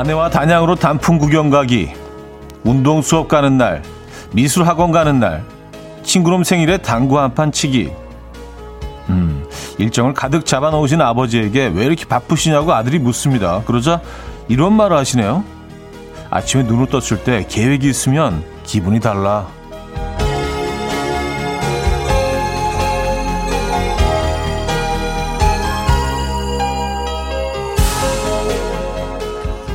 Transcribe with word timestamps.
아내와 0.00 0.30
단양으로 0.30 0.76
단풍 0.76 1.18
구경 1.18 1.50
가기, 1.50 1.92
운동 2.64 3.02
수업 3.02 3.28
가는 3.28 3.58
날, 3.58 3.82
미술 4.32 4.66
학원 4.66 4.92
가는 4.92 5.20
날, 5.20 5.44
친구놈 6.02 6.42
생일에 6.42 6.78
당구 6.78 7.18
한 7.18 7.34
판 7.34 7.52
치기. 7.52 7.92
음, 9.10 9.44
일정을 9.76 10.14
가득 10.14 10.46
잡아 10.46 10.70
놓으신 10.70 11.02
아버지에게 11.02 11.72
왜 11.74 11.84
이렇게 11.84 12.06
바쁘시냐고 12.06 12.72
아들이 12.72 12.98
묻습니다. 12.98 13.62
그러자 13.66 14.00
이런 14.48 14.72
말을 14.72 14.96
하시네요. 14.96 15.44
아침에 16.30 16.62
눈을 16.62 16.86
떴을 16.86 17.22
때 17.22 17.44
계획이 17.46 17.86
있으면 17.86 18.42
기분이 18.64 19.00
달라. 19.00 19.48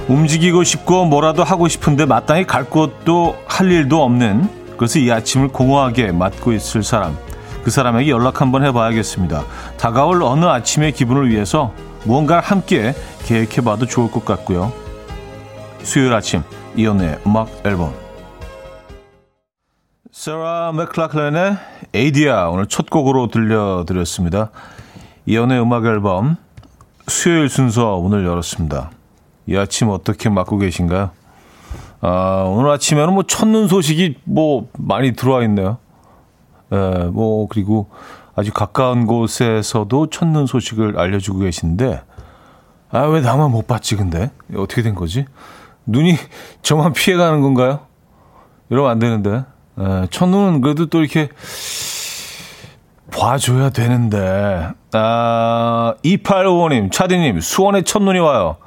움직이고 0.07 0.63
싶고 0.63 1.05
뭐라도 1.05 1.43
하고 1.43 1.67
싶은데 1.67 2.05
마땅히 2.05 2.45
갈 2.45 2.65
곳도 2.65 3.37
할 3.47 3.71
일도 3.71 4.03
없는 4.03 4.49
그래서 4.77 4.99
이 4.99 5.11
아침을 5.11 5.47
공허하게 5.47 6.11
맞고 6.11 6.53
있을 6.53 6.83
사람 6.83 7.17
그 7.63 7.71
사람에게 7.71 8.11
연락 8.11 8.41
한번 8.41 8.63
해봐야겠습니다. 8.63 9.43
다가올 9.77 10.21
어느 10.21 10.45
아침의 10.45 10.91
기분을 10.91 11.29
위해서 11.29 11.73
무언가를 12.03 12.43
함께 12.43 12.93
계획해봐도 13.25 13.87
좋을 13.87 14.11
것 14.11 14.23
같고요. 14.23 14.71
수요일 15.81 16.13
아침 16.13 16.43
이연의 16.75 17.19
음악 17.25 17.49
앨범 17.65 17.93
세라 20.11 20.71
맥클라클렌의 20.73 21.57
에이디아 21.95 22.49
오늘 22.49 22.67
첫 22.67 22.89
곡으로 22.91 23.27
들려드렸습니다. 23.27 24.51
이연의 25.25 25.59
음악 25.59 25.85
앨범 25.85 26.37
수요일 27.07 27.49
순서 27.49 27.95
오늘 27.95 28.25
열었습니다. 28.25 28.91
이 29.47 29.55
아침 29.57 29.89
어떻게 29.89 30.29
맞고 30.29 30.57
계신가요? 30.57 31.11
아, 32.01 32.43
오늘 32.47 32.69
아침에는 32.71 33.13
뭐 33.13 33.23
첫눈 33.23 33.67
소식이 33.67 34.19
뭐 34.23 34.67
많이 34.77 35.13
들어와 35.13 35.43
있네요. 35.43 35.77
예, 36.71 36.77
뭐, 37.11 37.47
그리고 37.47 37.89
아주 38.35 38.51
가까운 38.51 39.05
곳에서도 39.05 40.09
첫눈 40.09 40.45
소식을 40.45 40.99
알려주고 40.99 41.39
계신데, 41.39 42.01
아, 42.91 42.99
왜 43.01 43.21
나만 43.21 43.51
못 43.51 43.67
봤지, 43.67 43.95
근데? 43.95 44.31
어떻게 44.55 44.81
된 44.81 44.95
거지? 44.95 45.25
눈이 45.85 46.15
저만 46.61 46.93
피해가는 46.93 47.41
건가요? 47.41 47.81
이러면 48.69 48.91
안 48.91 48.99
되는데. 48.99 49.43
예, 49.79 50.07
첫눈은 50.09 50.61
그래도 50.61 50.87
또 50.87 51.01
이렇게 51.01 51.29
봐줘야 53.11 53.69
되는데. 53.69 54.69
아, 54.93 55.95
2855님, 56.03 56.91
차디님, 56.91 57.39
수원에 57.39 57.83
첫눈이 57.83 58.19
와요. 58.19 58.57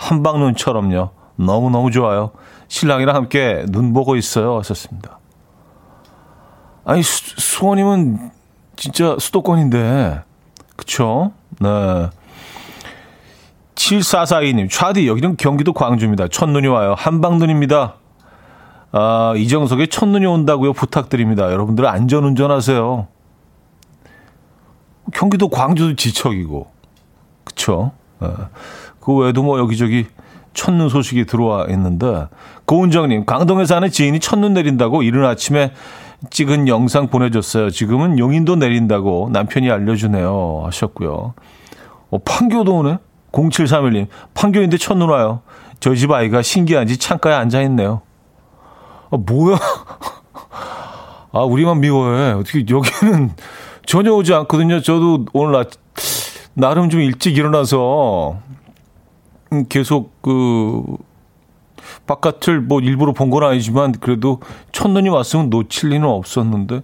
한방눈처럼요. 0.00 1.10
너무너무 1.36 1.90
좋아요. 1.90 2.30
신랑이랑 2.68 3.14
함께 3.14 3.64
눈 3.68 3.92
보고 3.92 4.16
있어요. 4.16 4.58
하셨습니다. 4.58 5.18
아니, 6.84 7.02
수, 7.02 7.38
수원이면 7.38 8.30
진짜 8.76 9.16
수도권인데. 9.18 10.22
그쵸? 10.76 11.32
네. 11.60 12.08
7442님, 13.74 14.70
차디, 14.70 15.06
여기는 15.06 15.36
경기도 15.36 15.72
광주입니다. 15.72 16.28
첫눈이 16.28 16.66
와요. 16.66 16.94
한방눈입니다. 16.96 17.94
아, 18.92 19.34
이정석의 19.36 19.88
첫눈이 19.88 20.26
온다고요. 20.26 20.72
부탁드립니다. 20.72 21.50
여러분들 21.52 21.86
안전 21.86 22.24
운전 22.24 22.50
하세요. 22.50 23.08
경기도 25.12 25.48
광주도 25.48 25.96
지척이고. 25.96 26.70
그쵸? 27.44 27.92
네. 28.20 28.28
그 29.00 29.14
외에도 29.14 29.42
뭐 29.42 29.58
여기저기 29.58 30.06
첫눈 30.52 30.88
소식이 30.88 31.26
들어와 31.26 31.66
있는데 31.70 32.26
고은정님 32.66 33.24
강동에 33.24 33.64
사는 33.64 33.88
지인이 33.88 34.20
첫눈 34.20 34.54
내린다고 34.54 35.02
이른 35.02 35.24
아침에 35.24 35.72
찍은 36.28 36.68
영상 36.68 37.08
보내줬어요. 37.08 37.70
지금은 37.70 38.18
용인도 38.18 38.56
내린다고 38.56 39.30
남편이 39.32 39.70
알려주네요 39.70 40.62
하셨고요. 40.66 41.34
어, 42.10 42.18
판교도 42.18 42.76
오네. 42.76 42.98
0731님 43.32 44.08
판교인데 44.34 44.76
첫눈 44.76 45.08
와요. 45.08 45.42
저희 45.78 45.96
집 45.96 46.10
아이가 46.10 46.42
신기한지 46.42 46.98
창가에 46.98 47.32
앉아 47.34 47.62
있네요. 47.62 48.02
아 49.10 49.16
뭐야? 49.16 49.56
아 51.32 51.40
우리만 51.40 51.80
미워해. 51.80 52.32
어떻게 52.32 52.64
여기는 52.68 53.30
전혀 53.86 54.12
오지 54.12 54.34
않거든요. 54.34 54.82
저도 54.82 55.26
오늘 55.32 55.52
나, 55.52 55.64
나름 56.54 56.90
좀 56.90 57.00
일찍 57.00 57.36
일어나서 57.38 58.36
음, 58.48 58.56
계속 59.68 60.20
그 60.22 60.82
바깥을 62.06 62.60
뭐 62.60 62.80
일부러 62.80 63.12
본 63.12 63.30
건 63.30 63.44
아니지만 63.44 63.92
그래도 63.92 64.40
첫눈이 64.72 65.08
왔으면 65.08 65.50
놓칠 65.50 65.90
리는 65.90 66.06
없었는데 66.06 66.82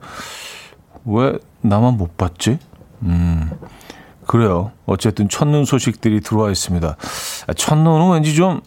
왜 1.04 1.38
나만 1.60 1.96
못 1.96 2.16
봤지? 2.16 2.58
음. 3.02 3.50
그래요. 4.26 4.72
어쨌든 4.86 5.28
첫눈 5.28 5.64
소식들이 5.64 6.20
들어와 6.20 6.50
있습니다. 6.50 6.96
아, 7.46 7.52
첫눈은 7.52 8.12
왠지 8.14 8.34
좀 8.34 8.60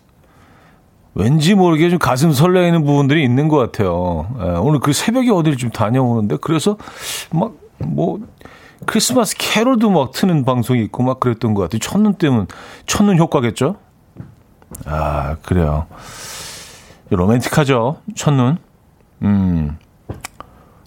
왠지 1.15 1.53
모르게 1.55 1.89
좀 1.89 1.99
가슴 1.99 2.31
설레이는 2.31 2.85
부분들이 2.85 3.23
있는 3.23 3.49
것 3.49 3.57
같아요. 3.57 4.27
예, 4.39 4.43
오늘 4.59 4.79
그 4.79 4.93
새벽에 4.93 5.29
어디를 5.31 5.57
좀 5.57 5.69
다녀오는데 5.71 6.37
그래서 6.41 6.77
막 7.31 7.51
뭐 7.81 8.19
크리스마스 8.85 9.37
캐롤도 9.37 9.89
막 9.89 10.11
트는 10.11 10.43
방송이 10.43 10.83
있고 10.83 11.01
막 11.01 11.21
그랬던 11.21 11.53
것 11.53 11.61
같아요. 11.61 11.79
첫눈 11.79 12.15
때문에 12.15 12.45
첫눈 12.87 13.17
효과겠죠? 13.17 13.77
아, 14.85 15.35
그래요. 15.43 15.87
로맨틱하죠? 17.09 18.01
첫눈. 18.15 18.57
음. 19.23 19.77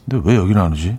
근데 0.09 0.23
왜 0.25 0.37
여기 0.37 0.55
나누지? 0.55 0.99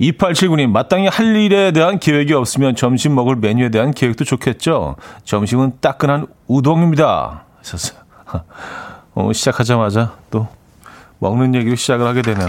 2879님, 0.00 0.70
마땅히 0.70 1.08
할 1.08 1.36
일에 1.36 1.72
대한 1.72 1.98
계획이 1.98 2.32
없으면 2.34 2.76
점심 2.76 3.14
먹을 3.14 3.36
메뉴에 3.36 3.70
대한 3.70 3.92
계획도 3.92 4.24
좋겠죠? 4.24 4.96
점심은 5.24 5.78
따끈한 5.80 6.26
우동입니다. 6.46 7.44
하셨어요. 7.58 7.98
어, 9.14 9.32
시작하자마자 9.32 10.14
또 10.30 10.46
먹는 11.18 11.54
얘기로 11.54 11.76
시작을 11.76 12.06
하게 12.06 12.22
되네요. 12.22 12.48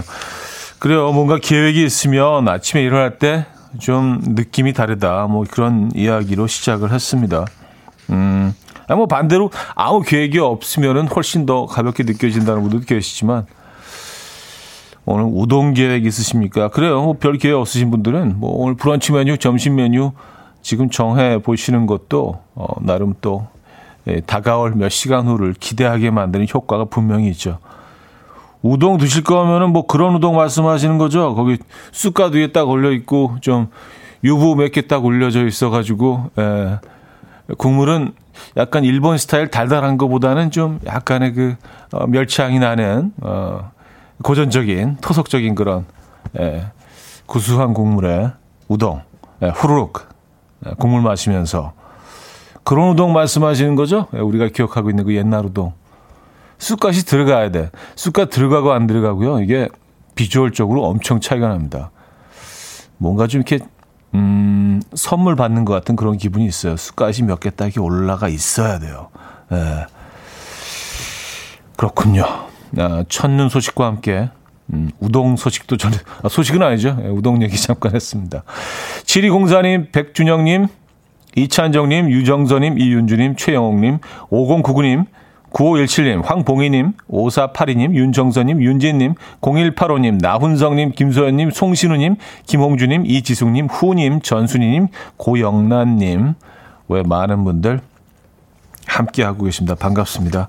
그래요. 0.78 1.10
뭔가 1.12 1.38
계획이 1.38 1.82
있으면 1.84 2.48
아침에 2.48 2.82
일어날 2.82 3.18
때 3.18 3.46
좀 3.78 4.20
느낌이 4.24 4.72
다르다. 4.72 5.26
뭐 5.26 5.44
그런 5.48 5.90
이야기로 5.94 6.46
시작을 6.46 6.90
했습니다. 6.92 7.44
음, 8.10 8.54
뭐 8.96 9.06
반대로 9.06 9.50
아무 9.74 10.02
계획이 10.02 10.38
없으면은 10.38 11.08
훨씬 11.08 11.46
더 11.46 11.66
가볍게 11.66 12.04
느껴진다는 12.04 12.62
분들도 12.62 12.86
계시지만 12.86 13.46
오늘 15.04 15.24
우동 15.30 15.72
계획 15.74 16.04
있으십니까? 16.04 16.68
그래요. 16.68 17.02
뭐 17.02 17.14
별 17.14 17.38
계획 17.38 17.54
없으신 17.56 17.90
분들은 17.90 18.38
뭐 18.38 18.50
오늘 18.62 18.74
브런치 18.76 19.12
메뉴, 19.12 19.36
점심 19.38 19.76
메뉴 19.76 20.12
지금 20.62 20.90
정해 20.90 21.40
보시는 21.40 21.86
것도 21.86 22.40
어, 22.54 22.66
나름 22.82 23.14
또 23.20 23.46
예, 24.06 24.20
다가올 24.20 24.72
몇 24.74 24.88
시간 24.90 25.26
후를 25.26 25.54
기대하게 25.54 26.10
만드는 26.10 26.46
효과가 26.52 26.86
분명히 26.86 27.28
있죠. 27.30 27.58
우동 28.60 28.98
드실 28.98 29.22
거면은 29.22 29.70
뭐 29.70 29.86
그런 29.86 30.14
우동 30.14 30.34
말씀하시는 30.36 30.98
거죠? 30.98 31.34
거기 31.34 31.58
쑥갓 31.92 32.34
위에 32.34 32.48
딱 32.52 32.68
올려 32.68 32.90
있고 32.92 33.36
좀 33.40 33.68
유부 34.24 34.56
몇 34.56 34.72
개 34.72 34.82
딱 34.82 35.04
올려져 35.04 35.46
있어 35.46 35.70
가지고 35.70 36.30
예. 36.38 36.78
국물은 37.56 38.12
약간 38.56 38.84
일본 38.84 39.18
스타일 39.18 39.48
달달한 39.48 39.96
것보다는 39.98 40.50
좀 40.50 40.80
약간의 40.86 41.32
그 41.34 41.56
어, 41.92 42.06
멸치향이 42.06 42.58
나는 42.58 43.12
어, 43.20 43.70
고전적인 44.22 44.98
토속적인 45.00 45.54
그런 45.54 45.86
예, 46.38 46.66
구수한 47.26 47.74
국물에 47.74 48.30
우동 48.68 49.02
예, 49.42 49.48
후루룩 49.48 50.08
예, 50.66 50.72
국물 50.78 51.02
마시면서 51.02 51.72
그런 52.64 52.90
우동 52.90 53.12
말씀하시는 53.12 53.74
거죠? 53.76 54.08
예, 54.14 54.18
우리가 54.18 54.48
기억하고 54.48 54.90
있는 54.90 55.04
그 55.04 55.14
옛날 55.14 55.44
우동 55.44 55.72
쑥갓이 56.58 56.98
들어가야 57.06 57.50
돼. 57.50 57.70
쑥갓 57.94 58.30
들어가고 58.30 58.72
안 58.72 58.86
들어가고요. 58.86 59.40
이게 59.40 59.68
비주얼적으로 60.16 60.84
엄청 60.84 61.20
차이가 61.20 61.48
납니다. 61.48 61.92
뭔가 62.96 63.28
좀 63.28 63.40
이렇게 63.40 63.64
음, 64.14 64.80
선물 64.94 65.36
받는 65.36 65.64
것 65.64 65.72
같은 65.74 65.96
그런 65.96 66.16
기분이 66.16 66.46
있어요. 66.46 66.76
숟가락이 66.76 67.22
몇 67.24 67.40
개 67.40 67.50
딱이 67.50 67.78
올라가 67.80 68.28
있어야 68.28 68.78
돼요. 68.78 69.08
예. 69.52 69.86
그렇군요. 71.76 72.24
아, 72.78 73.04
첫눈 73.08 73.48
소식과 73.48 73.86
함께 73.86 74.30
음, 74.72 74.90
우동 75.00 75.36
소식도 75.36 75.76
전 75.76 75.92
아, 76.22 76.28
소식은 76.28 76.62
아니죠. 76.62 76.98
예, 77.02 77.08
우동 77.08 77.42
얘기 77.42 77.56
잠깐 77.60 77.94
했습니다. 77.94 78.42
7204님, 79.04 79.92
백준영님, 79.92 80.66
이찬정님, 81.36 82.10
유정선님, 82.10 82.78
이윤주님, 82.78 83.36
최영옥님, 83.36 83.98
5099님, 84.30 85.06
9517님, 85.52 86.24
황봉희님, 86.24 86.92
5482님, 87.10 87.94
윤정선님, 87.94 88.62
윤진님, 88.62 89.14
0185님, 89.40 90.20
나훈성님, 90.20 90.92
김소연님, 90.92 91.50
송신우님, 91.50 92.16
김홍주님, 92.46 93.06
이지숙님, 93.06 93.66
후님, 93.66 94.20
전순희님, 94.20 94.88
고영란님, 95.16 96.34
왜 96.88 97.02
많은 97.02 97.44
분들 97.44 97.80
함께하고 98.86 99.44
계십니다. 99.44 99.74
반갑습니다. 99.74 100.48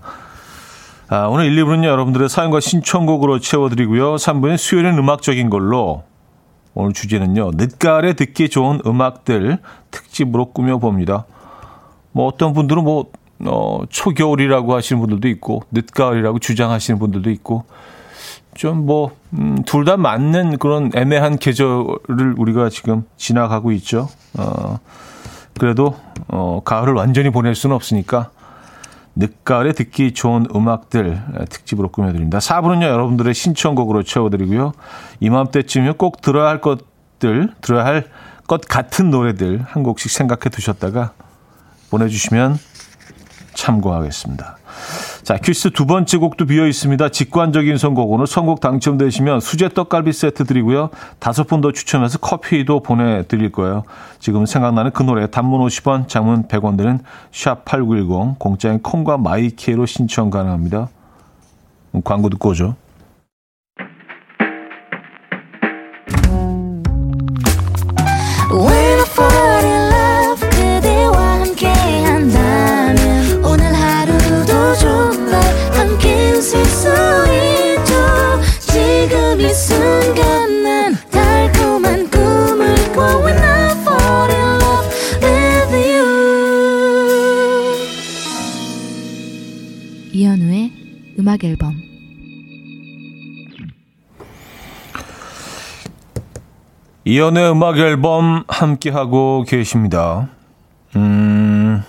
아, 1.10 1.26
오늘 1.28 1.46
1, 1.46 1.64
2부는요, 1.64 1.86
여러분들의 1.86 2.30
사연과 2.30 2.60
신청곡으로 2.60 3.40
채워드리고요. 3.40 4.16
3부는 4.16 4.58
수요일은 4.58 4.98
음악적인 4.98 5.50
걸로 5.50 6.04
오늘 6.76 6.94
주제는요, 6.94 7.52
늦가을에 7.56 8.14
듣기 8.14 8.50
좋은 8.50 8.80
음악들 8.86 9.58
특집으로 9.92 10.52
꾸며봅니다. 10.52 11.26
뭐 12.12 12.28
어떤 12.28 12.54
분들은 12.54 12.84
뭐, 12.84 13.06
어, 13.46 13.82
초겨울이라고 13.90 14.76
하시는 14.76 15.00
분들도 15.00 15.28
있고, 15.30 15.64
늦가을이라고 15.72 16.40
주장하시는 16.40 17.00
분들도 17.00 17.30
있고, 17.32 17.66
좀 18.56 18.86
뭐, 18.86 19.12
음, 19.34 19.64
둘 19.66 19.86
다 19.86 19.98
맞는 19.98 20.58
그런 20.58 20.92
애매한 20.96 21.38
계절을 21.38 22.36
우리가 22.38 22.70
지금 22.70 23.04
지나가고 23.18 23.72
있죠. 23.74 24.10
어, 24.38 24.80
그래도, 25.58 25.96
어, 26.28 26.62
가을을 26.64 26.94
완전히 26.94 27.30
보낼 27.30 27.56
수는 27.56 27.76
없으니까, 27.76 28.32
늦가을에 29.16 29.74
듣기 29.74 30.14
좋은 30.14 30.46
음악들 30.56 31.22
특집으로 31.50 31.90
꾸며드립니다. 31.90 32.38
4부는요, 32.40 32.84
여러분들의 32.84 33.34
신청곡으로 33.34 34.04
채워드리고요. 34.04 34.72
이맘때쯤이면 35.20 35.98
꼭 35.98 36.22
들어야 36.22 36.48
할 36.48 36.62
것들, 36.62 37.50
들어야 37.62 37.86
할 37.86 38.06
것 38.50 38.62
같은 38.62 39.12
노래들 39.12 39.62
한 39.64 39.84
곡씩 39.84 40.10
생각해 40.10 40.50
두셨다가 40.50 41.14
보내주시면 41.92 42.58
참고하겠습니다. 43.54 44.58
자, 45.24 45.38
퀴즈 45.38 45.72
두 45.72 45.86
번째 45.86 46.18
곡도 46.18 46.46
비어 46.46 46.66
있습니다. 46.66 47.10
직관적인 47.10 47.78
선곡. 47.78 48.12
오늘 48.12 48.26
선곡 48.26 48.62
당첨되시면 48.62 49.42
수제 49.42 49.70
떡갈비 49.70 50.14
세트 50.14 50.46
드리고요. 50.46 50.90
다섯 51.20 51.46
분 51.46 51.62
더 51.62 51.72
추첨해서 51.72 52.18
커피도 52.20 52.80
보내드릴 52.82 53.52
거예요. 53.52 53.84
지금 54.20 54.46
생각나는 54.46 54.92
그 54.92 55.04
노래 55.04 55.30
단문 55.30 55.60
50원, 55.68 56.08
장문 56.08 56.48
100원 56.48 56.78
드는 56.78 57.00
샵8910 57.32 58.40
공짜인 58.40 58.82
콩과 58.82 59.18
마이케로 59.18 59.86
신청 59.86 60.30
가능합니다. 60.30 60.88
광고 62.04 62.30
듣고 62.30 62.50
오죠. 62.50 62.76
이연의 97.10 97.50
음악 97.54 97.80
앨범 97.80 98.44
함께 98.48 98.92
하고 98.92 99.44
계십니다. 99.48 100.30
음, 100.96 101.84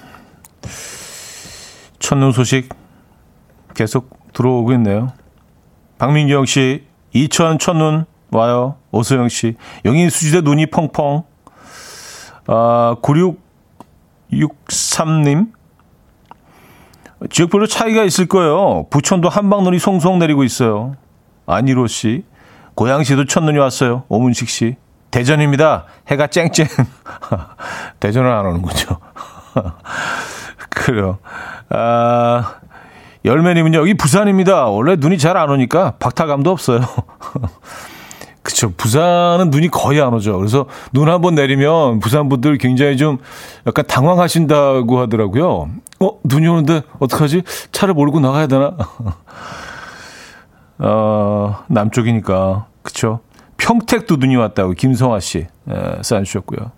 첫눈 1.99 2.33
소식 2.33 2.71
계속 3.75 4.33
들어오고 4.33 4.73
있네요. 4.73 5.13
박민경 5.99 6.47
씨, 6.47 6.87
이천 7.13 7.59
첫눈 7.59 8.07
와요. 8.31 8.77
오소영 8.93 9.29
씨, 9.29 9.57
영인 9.85 10.09
수지대 10.09 10.41
눈이 10.41 10.71
펑펑. 10.71 11.25
아, 12.47 12.97
9663님, 14.33 15.53
지역별로 17.29 17.67
차이가 17.67 18.05
있을 18.05 18.25
거예요. 18.25 18.87
부천도 18.89 19.29
한방눈이 19.29 19.81
송송 19.81 20.19
내리고 20.19 20.45
있어요. 20.45 20.97
안희로 21.45 21.89
씨. 21.89 22.25
고양시도 22.75 23.27
첫눈이 23.27 23.59
왔어요. 23.59 24.05
오문식 24.09 24.49
씨. 24.49 24.77
대전입니다. 25.11 25.85
해가 26.09 26.27
쨍쨍. 26.29 26.67
대전은 28.01 28.31
안 28.31 28.47
오는군요. 28.47 28.99
그래요. 30.71 31.19
아, 31.71 32.55
열매님은요, 33.25 33.79
여기 33.79 33.95
부산입니다. 33.95 34.67
원래 34.67 34.97
눈이 34.97 35.19
잘 35.19 35.37
안 35.37 35.51
오니까 35.51 35.95
박탈감도 35.99 36.51
없어요. 36.51 36.81
그쵸. 38.43 38.73
부산은 38.77 39.51
눈이 39.51 39.69
거의 39.69 40.01
안 40.01 40.15
오죠. 40.15 40.39
그래서 40.39 40.67
눈 40.93 41.09
한 41.09 41.21
번 41.21 41.35
내리면 41.35 42.01
부산 42.01 42.29
분들 42.31 42.57
굉장히 42.59 42.97
좀 42.97 43.19
약간 43.67 43.87
당황하신다고 43.87 44.99
하더라고요. 45.01 45.69
어, 46.01 46.11
눈이 46.25 46.49
오는데 46.49 46.83
어떡하지? 47.01 47.43
차를 47.73 47.93
몰고 47.95 48.21
나가야 48.21 48.47
되나? 48.47 48.73
어, 50.79 51.59
남쪽이니까. 51.69 52.67
그쵸. 52.83 53.21
평택도 53.61 54.17
눈이 54.17 54.37
왔다고 54.37 54.73
김성아 54.73 55.21
씨, 55.21 55.47
예, 55.71 56.03
사연 56.03 56.25
주셨고요. 56.25 56.73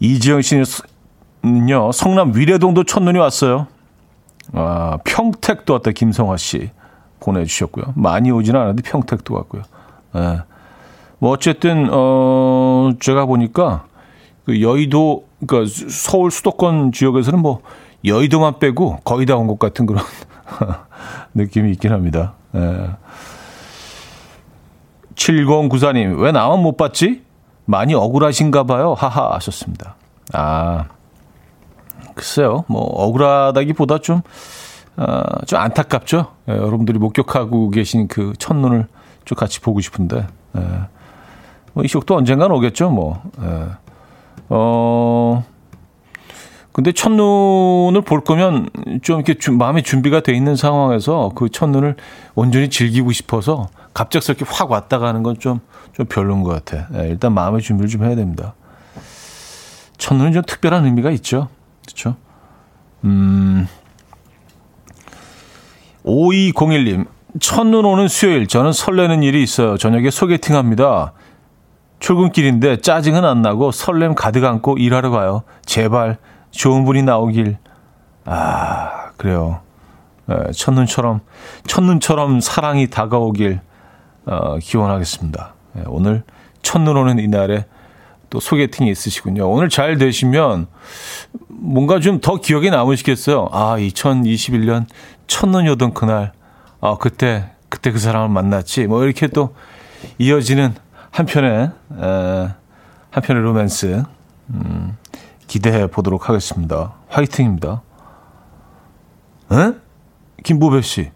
이지영 0.00 0.40
씨는요, 0.42 1.92
성남 1.92 2.32
위례동도 2.34 2.84
첫눈이 2.84 3.18
왔어요. 3.18 3.66
아, 4.52 4.98
평택도 5.04 5.72
왔다, 5.74 5.90
김성아 5.92 6.36
씨. 6.36 6.70
보내주셨고요. 7.20 7.94
많이 7.96 8.30
오지는 8.30 8.60
않았는데 8.60 8.82
평택도 8.90 9.34
왔고요. 9.34 9.62
예. 10.16 10.42
뭐 11.18 11.30
어쨌든 11.30 11.88
어 11.90 12.90
제가 13.00 13.24
보니까 13.24 13.84
그 14.44 14.60
여의도 14.60 15.24
그러니까 15.46 15.72
서울 15.88 16.30
수도권 16.30 16.92
지역에서는 16.92 17.38
뭐 17.38 17.62
여의도만 18.04 18.58
빼고 18.58 18.98
거의 19.04 19.24
다 19.24 19.36
온 19.38 19.46
것 19.46 19.58
같은 19.58 19.86
그런 19.86 20.04
느낌이 21.32 21.70
있긴 21.72 21.92
합니다. 21.92 22.34
예. 22.54 22.90
7094님, 25.14 26.18
왜 26.20 26.32
나만 26.32 26.60
못 26.60 26.76
봤지? 26.76 27.22
많이 27.66 27.94
억울하신가 27.94 28.64
봐요. 28.64 28.94
하하 28.94 29.34
하셨습니다. 29.34 29.96
아, 30.32 30.86
글쎄요. 32.14 32.64
뭐, 32.68 32.82
억울하다기보다 32.82 33.98
좀, 33.98 34.20
어, 34.96 35.22
좀 35.46 35.58
안타깝죠. 35.60 36.26
예, 36.48 36.52
여러분들이 36.52 36.98
목격하고 36.98 37.70
계신 37.70 38.06
그 38.08 38.32
첫눈을 38.38 38.86
좀 39.24 39.36
같이 39.36 39.60
보고 39.60 39.80
싶은데, 39.80 40.26
예. 40.56 40.60
뭐 41.72 41.84
이 41.84 41.88
시국도 41.88 42.14
언젠간 42.16 42.50
오겠죠, 42.52 42.90
뭐. 42.90 43.20
예. 43.42 43.66
어, 44.50 45.44
근데 46.72 46.92
첫눈을 46.92 48.02
볼 48.02 48.20
거면 48.22 48.68
좀 49.02 49.16
이렇게 49.16 49.34
주, 49.34 49.52
마음의 49.52 49.84
준비가 49.84 50.20
돼 50.20 50.34
있는 50.34 50.54
상황에서 50.56 51.30
그 51.34 51.48
첫눈을 51.48 51.96
온전히 52.34 52.68
즐기고 52.68 53.12
싶어서 53.12 53.68
갑작스럽게 53.94 54.44
확 54.48 54.70
왔다 54.70 54.98
가는 54.98 55.22
건 55.22 55.38
좀, 55.38 55.60
좀 55.92 56.06
별로인 56.06 56.42
것 56.42 56.50
같아. 56.50 56.88
예, 56.94 57.08
일단 57.08 57.32
마음의 57.32 57.62
준비를 57.62 57.88
좀 57.88 58.04
해야 58.04 58.14
됩니다. 58.14 58.54
첫눈은 59.96 60.32
좀 60.32 60.42
특별한 60.42 60.84
의미가 60.84 61.10
있죠. 61.12 61.48
그렇죠? 61.86 62.16
음, 63.04 63.68
5201님, 66.04 67.06
첫눈 67.40 67.84
오는 67.84 68.08
수요일, 68.08 68.46
저는 68.46 68.72
설레는 68.72 69.22
일이 69.22 69.42
있어요. 69.42 69.76
저녁에 69.78 70.10
소개팅 70.10 70.56
합니다. 70.56 71.12
출근길인데 72.00 72.78
짜증은 72.80 73.24
안 73.24 73.40
나고 73.40 73.70
설렘 73.70 74.14
가득 74.14 74.44
안고 74.44 74.76
일하러 74.76 75.10
가요. 75.10 75.42
제발 75.64 76.18
좋은 76.50 76.84
분이 76.84 77.02
나오길. 77.02 77.56
아, 78.26 79.10
그래요. 79.16 79.60
네, 80.26 80.36
첫눈처럼, 80.52 81.20
첫눈처럼 81.66 82.40
사랑이 82.40 82.88
다가오길, 82.88 83.60
어, 84.26 84.58
기원하겠습니다. 84.58 85.54
네, 85.74 85.82
오늘 85.86 86.22
첫눈 86.62 86.96
오는 86.96 87.18
이날에 87.18 87.66
또 88.30 88.40
소개팅이 88.40 88.90
있으시군요. 88.90 89.48
오늘 89.50 89.68
잘 89.68 89.98
되시면 89.98 90.66
뭔가 91.48 92.00
좀 92.00 92.20
더 92.20 92.36
기억에 92.36 92.70
남으시겠어요. 92.70 93.48
아, 93.52 93.76
2021년 93.78 94.86
첫눈이 95.26 95.68
오던 95.70 95.94
그날, 95.94 96.32
아, 96.80 96.96
그때, 96.98 97.50
그때 97.68 97.90
그 97.92 97.98
사람을 97.98 98.28
만났지. 98.28 98.86
뭐 98.86 99.04
이렇게 99.04 99.26
또 99.28 99.54
이어지는 100.18 100.74
한편의, 101.10 101.70
에, 102.00 102.48
한편의 103.10 103.42
로맨스, 103.42 104.02
음, 104.50 104.96
기대해 105.46 105.86
보도록 105.86 106.28
하겠습니다. 106.28 106.94
화이팅입니다. 107.08 107.82
에? 109.52 109.72
김보배 110.42 110.82
씨. 110.82 111.10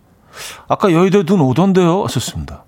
아까 0.69 0.93
여의도에 0.93 1.25
눈 1.25 1.41
오던데요? 1.41 2.05
하셨습니다. 2.05 2.65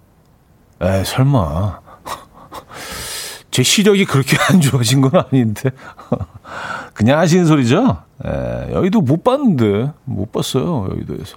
에, 0.82 1.04
설마. 1.04 1.80
제 3.50 3.62
시력이 3.62 4.04
그렇게 4.04 4.36
안 4.48 4.60
좋아진 4.60 5.00
건 5.00 5.12
아닌데. 5.30 5.70
그냥 6.94 7.18
하시는 7.18 7.44
소리죠? 7.46 7.98
예, 8.26 8.72
여의도 8.72 9.00
못 9.00 9.24
봤는데. 9.24 9.92
못 10.04 10.32
봤어요, 10.32 10.88
여의도에서. 10.90 11.36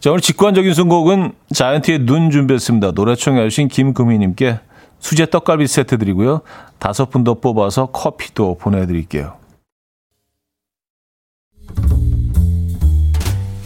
자, 0.00 0.10
오늘 0.10 0.20
직관적인 0.20 0.72
선곡은 0.74 1.32
자이언티의 1.52 2.00
눈 2.00 2.30
준비했습니다. 2.30 2.92
노래 2.92 3.14
청해 3.14 3.42
주신 3.48 3.68
김금희님께 3.68 4.60
수제 5.00 5.26
떡갈비 5.26 5.66
세트 5.66 5.98
드리고요. 5.98 6.40
다섯 6.78 7.10
분 7.10 7.24
더 7.24 7.34
뽑아서 7.34 7.86
커피도 7.86 8.56
보내드릴게요. 8.58 9.36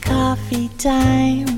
coffee 0.05 0.69
time. 0.79 1.58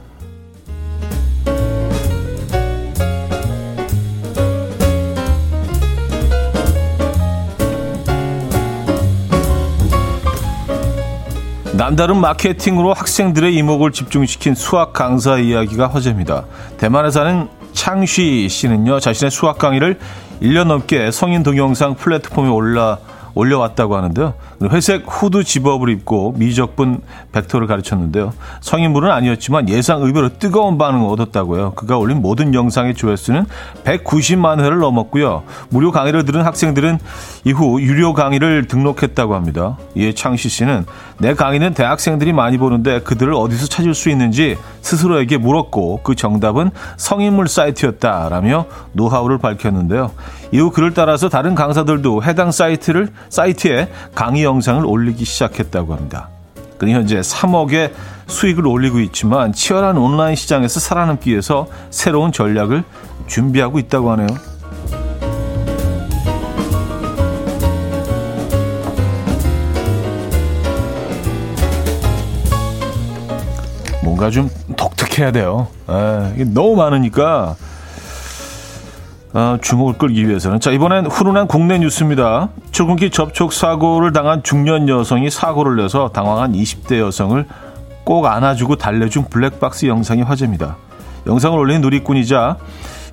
남다른 11.81 12.17
마케팅으로 12.17 12.93
학생들의 12.93 13.55
이목을 13.55 13.91
집중시킨 13.91 14.53
수학 14.53 14.93
강사 14.93 15.39
이야기가 15.39 15.87
화제입니다. 15.87 16.45
대만에 16.77 17.09
사는 17.09 17.49
창쉬 17.73 18.47
씨는요, 18.47 18.99
자신의 18.99 19.31
수학 19.31 19.57
강의를 19.57 19.97
1년 20.43 20.65
넘게 20.65 21.09
성인 21.09 21.41
동영상 21.41 21.95
플랫폼에 21.95 22.49
올라 22.49 22.99
올려왔다고 23.33 23.95
하는데요. 23.95 24.33
회색 24.71 25.05
후드 25.07 25.43
집업을 25.43 25.89
입고 25.89 26.33
미적분 26.37 27.01
벡터를 27.31 27.67
가르쳤는데요. 27.67 28.33
성인물은 28.61 29.11
아니었지만 29.11 29.69
예상 29.69 30.01
의외로 30.01 30.29
뜨거운 30.37 30.77
반응을 30.77 31.09
얻었다고요. 31.09 31.71
그가 31.71 31.97
올린 31.97 32.21
모든 32.21 32.53
영상의 32.53 32.95
조회수는 32.95 33.45
190만 33.83 34.59
회를 34.59 34.79
넘었고요. 34.79 35.43
무료 35.69 35.91
강의를 35.91 36.25
들은 36.25 36.43
학생들은 36.43 36.99
이후 37.45 37.81
유료 37.81 38.13
강의를 38.13 38.67
등록했다고 38.67 39.35
합니다. 39.35 39.77
이에 39.95 40.13
창시 40.13 40.49
씨는 40.49 40.85
내 41.17 41.33
강의는 41.33 41.73
대학생들이 41.73 42.33
많이 42.33 42.57
보는데 42.57 43.01
그들을 43.01 43.33
어디서 43.33 43.67
찾을 43.67 43.93
수 43.93 44.09
있는지 44.09 44.57
스스로에게 44.81 45.37
물었고 45.37 46.01
그 46.03 46.15
정답은 46.15 46.71
성인물 46.97 47.47
사이트였다라며 47.47 48.65
노하우를 48.93 49.37
밝혔는데요. 49.37 50.11
이후 50.51 50.69
그를 50.69 50.93
따라서 50.93 51.29
다른 51.29 51.55
강사들도 51.55 52.23
해당 52.23 52.51
사이트를 52.51 53.09
사이트에 53.29 53.89
강의 54.15 54.43
영상을 54.43 54.85
올리기 54.85 55.25
시작했다고 55.25 55.93
합니다. 55.93 56.29
그는 56.77 56.93
현재 56.93 57.19
3억의 57.19 57.91
수익을 58.27 58.65
올리고 58.65 58.99
있지만 59.01 59.53
치열한 59.53 59.97
온라인 59.97 60.35
시장에서 60.35 60.79
살아남기 60.79 61.31
위해서 61.31 61.67
새로운 61.89 62.31
전략을 62.31 62.83
준비하고 63.27 63.79
있다고 63.79 64.11
하네요. 64.11 64.27
뭔가 74.03 74.29
좀 74.29 74.49
독특해야 74.75 75.31
돼요. 75.31 75.67
에, 75.89 76.33
이게 76.35 76.43
너무 76.45 76.75
많으니까 76.75 77.55
어, 79.33 79.57
주목을 79.61 79.93
끌기 79.93 80.27
위해서는 80.27 80.59
자 80.59 80.71
이번엔 80.71 81.05
훈훈한 81.05 81.47
국내 81.47 81.77
뉴스입니다. 81.77 82.49
출근기 82.71 83.09
접촉 83.11 83.53
사고를 83.53 84.11
당한 84.11 84.43
중년 84.43 84.89
여성이 84.89 85.29
사고를 85.29 85.77
내서 85.77 86.09
당황한 86.09 86.51
20대 86.51 86.99
여성을 86.99 87.45
꼭 88.03 88.25
안아주고 88.25 88.75
달래준 88.75 89.25
블랙박스 89.29 89.85
영상이 89.85 90.21
화제입니다. 90.23 90.75
영상을 91.27 91.57
올린 91.57 91.81
누리꾼이자 91.81 92.57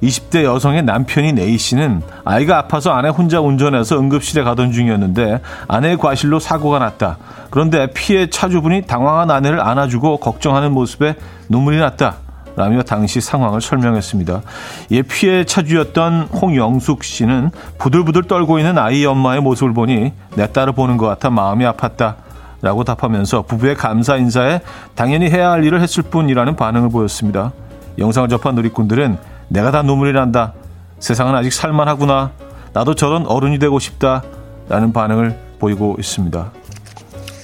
20대 0.03 0.45
여성의 0.45 0.83
남편인 0.83 1.39
A씨는 1.39 2.03
아이가 2.25 2.59
아파서 2.59 2.93
아내 2.93 3.09
혼자 3.09 3.41
운전해서 3.41 3.99
응급실에 3.99 4.43
가던 4.43 4.73
중이었는데 4.73 5.41
아내의 5.69 5.99
과실로 5.99 6.41
사고가 6.41 6.79
났다. 6.79 7.19
그런데 7.51 7.89
피해 7.93 8.29
차주분이 8.29 8.83
당황한 8.83 9.31
아내를 9.31 9.61
안아주고 9.61 10.19
걱정하는 10.19 10.73
모습에 10.73 11.15
눈물이 11.49 11.79
났다. 11.79 12.28
라며 12.59 12.83
당시 12.83 13.21
상황을 13.21 13.61
설명했습니다. 13.61 14.43
이에 14.91 15.03
피해 15.03 15.45
차주였던 15.45 16.23
홍영숙 16.43 17.05
씨는 17.05 17.53
부들부들 17.79 18.25
떨고 18.25 18.59
있는 18.59 18.77
아이 18.79 19.07
엄마의 19.07 19.41
모습을 19.41 19.73
보니 19.73 20.13
내 20.35 20.53
딸을 20.53 20.73
보는 20.73 20.97
것 20.97 21.07
같아 21.07 21.31
마음이 21.31 21.65
아팠다. 21.65 22.17
라고 22.61 22.83
답하면서 22.83 23.43
부부의 23.43 23.77
감사 23.77 24.17
인사에 24.17 24.61
당연히 24.97 25.31
해야 25.31 25.53
할 25.53 25.63
일을 25.63 25.81
했을 25.81 26.03
뿐이라는 26.03 26.57
반응을 26.57 26.91
보였습니다. 26.91 27.53
영상을 27.97 28.29
접한 28.29 28.57
누리꾼들은 28.57 29.19
내가 29.47 29.71
다 29.71 29.83
눈물이 29.83 30.13
난다. 30.13 30.53
세상은 30.99 31.37
아직 31.37 31.53
살만하구나. 31.53 32.33
나도 32.73 32.97
저런 32.97 33.25
어른이 33.29 33.61
되고 33.61 33.79
싶다. 33.79 34.25
라는 34.69 34.93
반응을 34.93 35.39
보이고 35.61 35.95
있습니다. 35.97 36.51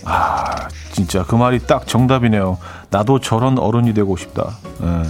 아, 0.07 0.44
진짜 0.95 1.25
그 1.25 1.35
말이 1.35 1.59
딱 1.59 1.89
정답이네요. 1.89 2.57
나도 2.91 3.19
저런 3.19 3.59
어른이 3.59 3.95
되고 3.95 4.17
싶다. 4.17 4.57
예. 4.81 5.03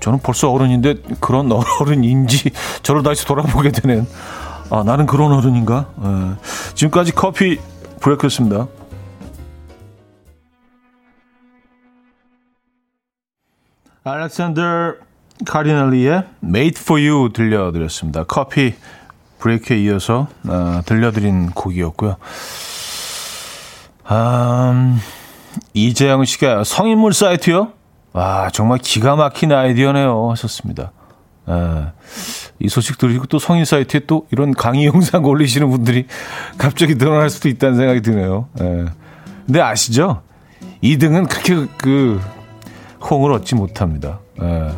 저는 0.00 0.18
벌써 0.18 0.50
어른인데 0.50 0.96
그런 1.20 1.50
어른인지 1.80 2.50
저를 2.82 3.02
다시 3.02 3.24
돌아보게 3.24 3.70
되는 3.72 4.06
아 4.68 4.82
나는 4.84 5.06
그런 5.06 5.32
어른인가? 5.32 5.86
예. 6.04 6.74
지금까지 6.74 7.12
커피 7.12 7.58
브레이크였습니다. 8.00 8.66
알렉산더 14.04 14.94
카리널리의 15.46 16.24
Made 16.44 16.78
for 16.78 17.00
You 17.02 17.32
들려드렸습니다. 17.32 18.24
커피 18.24 18.74
브레이크에 19.38 19.78
이어서 19.78 20.26
어, 20.46 20.82
들려드린 20.84 21.52
곡이었고요. 21.52 22.16
음, 24.10 24.98
이재영 25.74 26.24
씨가 26.24 26.64
성인물 26.64 27.12
사이트요? 27.12 27.72
아, 28.12 28.50
정말 28.52 28.78
기가 28.78 29.16
막힌 29.16 29.52
아이디어네요. 29.52 30.30
하셨습니다. 30.30 30.92
에, 31.48 31.52
이 32.60 32.68
소식 32.68 32.98
들으시고 32.98 33.26
또 33.26 33.38
성인 33.38 33.64
사이트에 33.64 34.02
또 34.06 34.26
이런 34.30 34.52
강의 34.52 34.86
영상 34.86 35.24
올리시는 35.24 35.70
분들이 35.70 36.06
갑자기 36.58 36.96
늘어날 36.96 37.30
수도 37.30 37.48
있다는 37.48 37.76
생각이 37.76 38.02
드네요. 38.02 38.48
에. 38.60 38.84
근데 39.46 39.60
아시죠? 39.60 40.22
2등은 40.82 41.28
그렇게 41.28 41.66
그 41.78 42.20
홍을 43.10 43.32
얻지 43.32 43.54
못합니다. 43.54 44.20
에. 44.40 44.70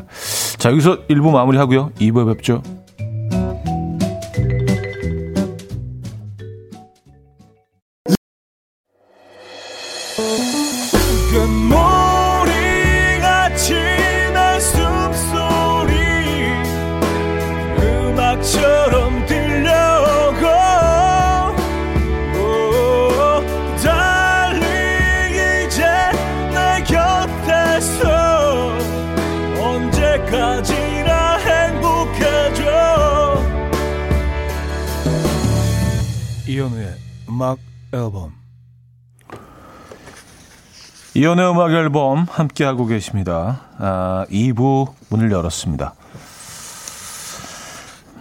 자, 0.57 0.71
여기서 0.71 1.07
1부 1.09 1.31
마무리하고요. 1.33 1.91
2부에 2.01 2.35
뵙죠. 2.37 2.63
이현우의 36.49 36.95
음악 37.29 37.59
앨범 37.93 38.33
이현우의 41.15 41.51
음악 41.51 41.71
앨범 41.71 42.27
함께하고 42.29 42.87
계십니다. 42.87 43.63
아, 43.79 44.27
2부 44.29 44.93
문을 45.11 45.31
열었습니다. 45.31 45.95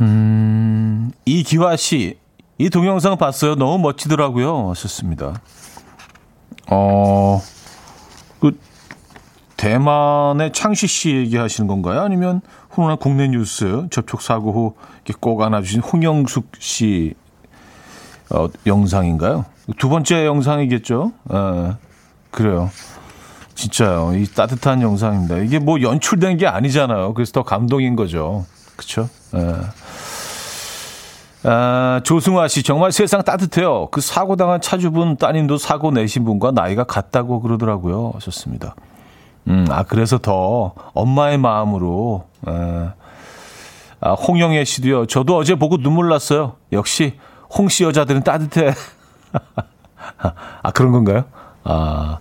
음, 0.03 1.11
이기화 1.25 1.77
씨, 1.77 2.17
이 2.57 2.69
동영상 2.69 3.17
봤어요. 3.17 3.55
너무 3.55 3.79
멋지더라고요. 3.79 4.69
하셨습니다. 4.71 5.41
어, 6.67 7.41
그, 8.39 8.59
대만의 9.57 10.51
창시 10.51 10.87
씨 10.87 11.15
얘기하시는 11.15 11.67
건가요? 11.67 12.01
아니면 12.01 12.41
훈훈한 12.69 12.97
국내 12.97 13.27
뉴스 13.27 13.87
접촉 13.91 14.21
사고 14.21 14.51
후 14.51 14.75
이렇게 15.05 15.17
꼭 15.19 15.41
안아주신 15.41 15.81
홍영숙 15.81 16.51
씨 16.59 17.13
어, 18.29 18.47
영상인가요? 18.65 19.45
두 19.77 19.87
번째 19.89 20.25
영상이겠죠? 20.25 21.13
에, 21.31 21.71
그래요. 22.31 22.69
진짜요. 23.55 24.13
이 24.15 24.25
따뜻한 24.25 24.81
영상입니다. 24.81 25.37
이게 25.37 25.59
뭐 25.59 25.79
연출된 25.79 26.37
게 26.37 26.47
아니잖아요. 26.47 27.13
그래서 27.13 27.31
더 27.31 27.43
감동인 27.43 27.95
거죠. 27.95 28.45
아, 29.31 29.71
조승화 32.03 32.47
씨, 32.47 32.63
정말 32.63 32.91
세상 32.91 33.21
따뜻해요. 33.23 33.87
그 33.91 33.99
사고당한 34.01 34.61
차주분 34.61 35.17
따님도 35.17 35.57
사고 35.57 35.91
내신 35.91 36.23
분과 36.23 36.51
나이가 36.51 36.83
같다고 36.85 37.41
그러더라고요. 37.41 38.11
하셨습니다. 38.15 38.75
음, 39.49 39.65
아, 39.69 39.83
그래서 39.83 40.17
더 40.17 40.73
엄마의 40.93 41.37
마음으로, 41.37 42.25
에. 42.47 42.51
아, 43.99 44.13
홍영애 44.13 44.63
씨도요. 44.65 45.05
저도 45.05 45.37
어제 45.37 45.55
보고 45.55 45.77
눈물 45.77 46.09
났어요. 46.09 46.55
역시 46.71 47.17
홍 47.57 47.67
씨 47.69 47.83
여자들은 47.83 48.23
따뜻해. 48.23 48.73
아, 50.63 50.71
그런 50.71 50.91
건가요? 50.91 51.25
아, 51.63 52.19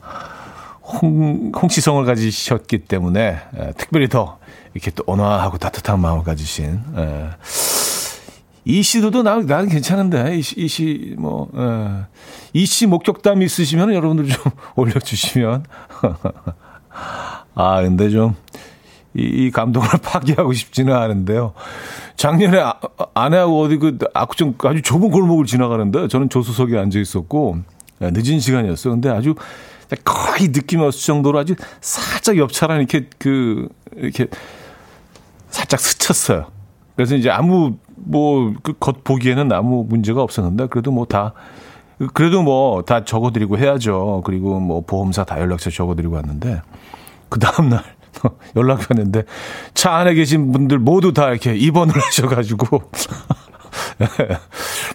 홍, 0.82 1.52
홍시성을 1.60 2.04
가지셨기 2.04 2.80
때문에 2.80 3.38
에, 3.56 3.72
특별히 3.76 4.08
더 4.08 4.38
이렇게 4.74 4.90
또 4.90 5.04
온화하고 5.06 5.58
따뜻한 5.58 6.00
마음을 6.00 6.24
가지신 6.24 6.80
에. 6.96 7.28
이 8.64 8.82
씨도 8.82 9.22
나, 9.22 9.40
나는 9.40 9.68
괜찮은데 9.68 10.36
이 10.36 10.42
씨, 10.42 10.60
이 10.60 10.68
씨, 10.68 11.14
뭐, 11.18 11.48
에. 11.56 12.04
이씨 12.52 12.86
목격담 12.86 13.42
있으시면 13.42 13.92
여러분들 13.94 14.28
좀 14.28 14.52
올려주시면 14.76 15.64
아 17.54 17.82
근데 17.82 18.10
좀 18.10 18.36
이, 19.14 19.22
이 19.22 19.50
감동을 19.50 19.88
파괴하고 20.02 20.52
싶지는 20.52 20.94
않은데요. 20.94 21.54
작년에 22.16 22.60
아, 22.60 22.74
아내하고 23.14 23.62
어디 23.62 23.76
그 23.78 23.98
아쿠정 24.14 24.54
아주 24.64 24.82
좁은 24.82 25.10
골목을 25.10 25.46
지나가는데 25.46 26.08
저는 26.08 26.28
조수석에 26.28 26.78
앉아 26.78 26.98
있었고 26.98 27.58
늦은 28.00 28.40
시간이었어요. 28.40 28.94
근데 28.94 29.08
아주 29.08 29.34
거의 30.04 30.48
느낌이 30.48 30.82
없을 30.82 31.00
정도로 31.06 31.38
아주 31.38 31.54
살짝 31.80 32.38
옆차랑 32.38 32.78
이렇게 32.78 33.08
그 33.18 33.68
이렇게 33.96 34.26
살짝 35.50 35.80
스쳤어요. 35.80 36.46
그래서 36.96 37.16
이제 37.16 37.30
아무 37.30 37.76
뭐 38.04 38.52
그 38.62 38.72
겉 38.78 39.04
보기에는 39.04 39.52
아무 39.52 39.84
문제가 39.88 40.22
없었는데 40.22 40.66
그래도 40.66 40.90
뭐 40.92 41.04
다 41.06 41.32
그래도 42.14 42.42
뭐 42.42 42.82
다 42.82 43.04
적어드리고 43.04 43.58
해야죠. 43.58 44.22
그리고 44.24 44.58
뭐 44.60 44.82
보험사 44.84 45.24
다 45.24 45.38
연락처 45.40 45.70
적어드리고 45.70 46.16
왔는데 46.16 46.62
그 47.28 47.38
다음 47.38 47.68
날 47.68 47.82
연락이 48.56 48.84
왔는데 48.90 49.22
차 49.74 49.94
안에 49.94 50.14
계신 50.14 50.52
분들 50.52 50.78
모두 50.78 51.12
다 51.12 51.30
이렇게 51.30 51.54
입원을 51.54 51.94
하셔가지고 52.00 52.66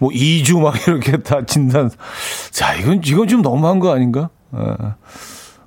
뭐 0.02 0.10
2주 0.12 0.62
막 0.62 0.76
이렇게 0.88 1.18
다 1.18 1.46
진단. 1.46 1.90
자 2.52 2.76
이건 2.76 3.02
이건 3.06 3.28
좀 3.28 3.42
너무한 3.42 3.80
거 3.80 3.94
아닌가? 3.94 4.30
어. 4.52 4.76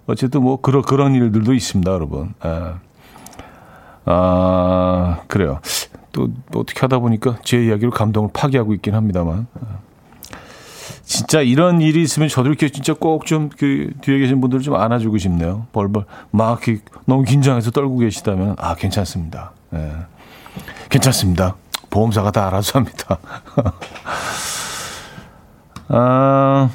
어쨌든 0.07 0.43
뭐 0.43 0.61
그런 0.61 0.83
그런 0.83 1.15
일들도 1.15 1.55
있습니다, 1.55 1.91
여러분. 1.91 2.35
예. 2.45 2.73
아 4.07 5.21
그래요. 5.29 5.61
또, 6.13 6.29
또 6.51 6.61
어떻게 6.61 6.81
하다 6.81 6.99
보니까 7.01 7.39
제 7.45 7.65
이야기로 7.65 7.91
감동을 7.91 8.31
파괴하고 8.33 8.75
있긴 8.75 8.95
합니다만. 8.95 9.47
진짜 11.05 11.41
이런 11.41 11.81
일이 11.81 12.03
있으면 12.03 12.29
저도 12.29 12.49
이렇게 12.49 12.69
진짜 12.69 12.95
꼭 12.95 13.25
좀 13.27 13.49
그 13.59 13.91
뒤에 14.01 14.19
계신 14.19 14.41
분들 14.41 14.61
좀 14.61 14.77
안아주고 14.77 15.19
싶네요. 15.19 15.67
벌벌 15.73 16.05
막 16.31 16.61
너무 17.05 17.25
긴장해서 17.25 17.73
떨고 17.73 17.99
계시다면 17.99 18.55
아 18.59 18.75
괜찮습니다. 18.77 19.53
예. 19.75 19.93
괜찮습니다. 20.89 21.57
보험사가 21.91 22.31
다 22.31 22.47
알아서 22.47 22.79
합니다. 22.79 23.19
아, 25.89 26.71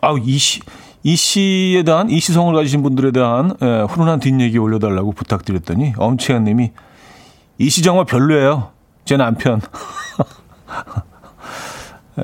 아우 0.00 0.18
이씨 0.18 0.60
이 1.04 1.16
씨에 1.16 1.82
대한 1.84 2.10
이 2.10 2.18
시성을 2.18 2.54
가지신 2.54 2.82
분들에 2.82 3.12
대한 3.12 3.54
예, 3.62 3.82
훈훈한 3.88 4.20
뒷얘기 4.20 4.58
올려달라고 4.58 5.12
부탁드렸더니 5.12 5.92
엄채연님이 5.96 6.72
이씨 7.58 7.82
정말 7.82 8.04
별로예요. 8.04 8.70
제 9.04 9.16
남편. 9.16 9.60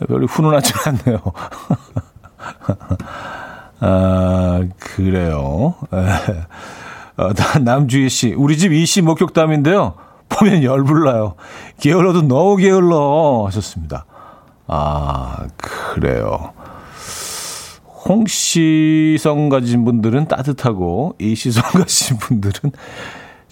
별로 0.09 0.27
훈훈하지 0.27 0.73
않네요. 0.87 1.21
아, 3.81 4.62
그래요. 4.79 5.75
어, 7.16 7.33
남주희 7.61 8.09
씨, 8.09 8.35
우리 8.35 8.59
집 8.59 8.73
이씨 8.73 9.03
목격담인데요. 9.03 9.95
보면 10.29 10.62
열불나요. 10.62 11.35
게을러도 11.81 12.23
너무 12.23 12.57
게을러 12.57 13.45
하셨습니다. 13.47 14.07
아, 14.66 15.47
그래요. 15.57 16.53
홍시성 18.09 19.49
가진 19.49 19.85
분들은 19.85 20.29
따뜻하고 20.29 21.16
이시성 21.19 21.62
가진 21.73 22.16
분들은 22.16 22.73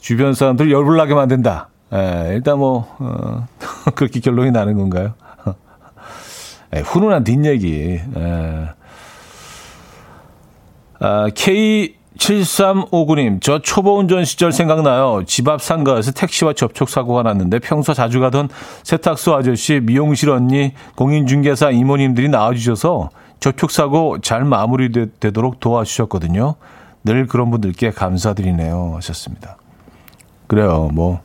주변 0.01 0.35
사람들 0.35 0.71
열불나게 0.71 1.15
만든다. 1.15 1.69
예, 1.93 2.33
일단 2.35 2.59
뭐 2.59 2.95
어, 2.99 3.47
그렇게 3.95 4.21
결론이 4.21 4.51
나는 4.51 4.77
건가요? 4.77 5.15
예, 6.75 6.81
훈훈한 6.81 7.25
뒷얘기. 7.25 8.01
예. 8.17 8.69
아, 11.01 11.29
K7359님, 11.29 13.41
저 13.41 13.61
초보 13.61 13.99
운전 13.99 14.25
시절 14.25 14.51
생각나요. 14.53 15.23
집 15.27 15.49
앞 15.49 15.63
상가에서 15.63 16.11
택시와 16.11 16.55
접촉사고가 16.55 17.23
났는데 17.23 17.61
평소 17.61 17.95
자주 17.95 18.19
가던 18.21 18.49
세탁소 18.83 19.37
아저씨, 19.37 19.79
미용실 19.81 20.31
언니, 20.31 20.73
공인중개사 20.97 21.71
이모님들이 21.71 22.29
나와주셔서 22.29 23.11
접촉사고 23.39 24.21
잘 24.21 24.45
마무리되도록 24.45 25.61
도와주셨거든요. 25.61 26.57
늘 27.05 27.29
그런 27.29 27.53
분들께 27.53 27.93
감사드리네요. 27.93 28.95
하셨습니다. 28.97 29.57
그래요. 30.49 30.91
뭐, 30.93 31.21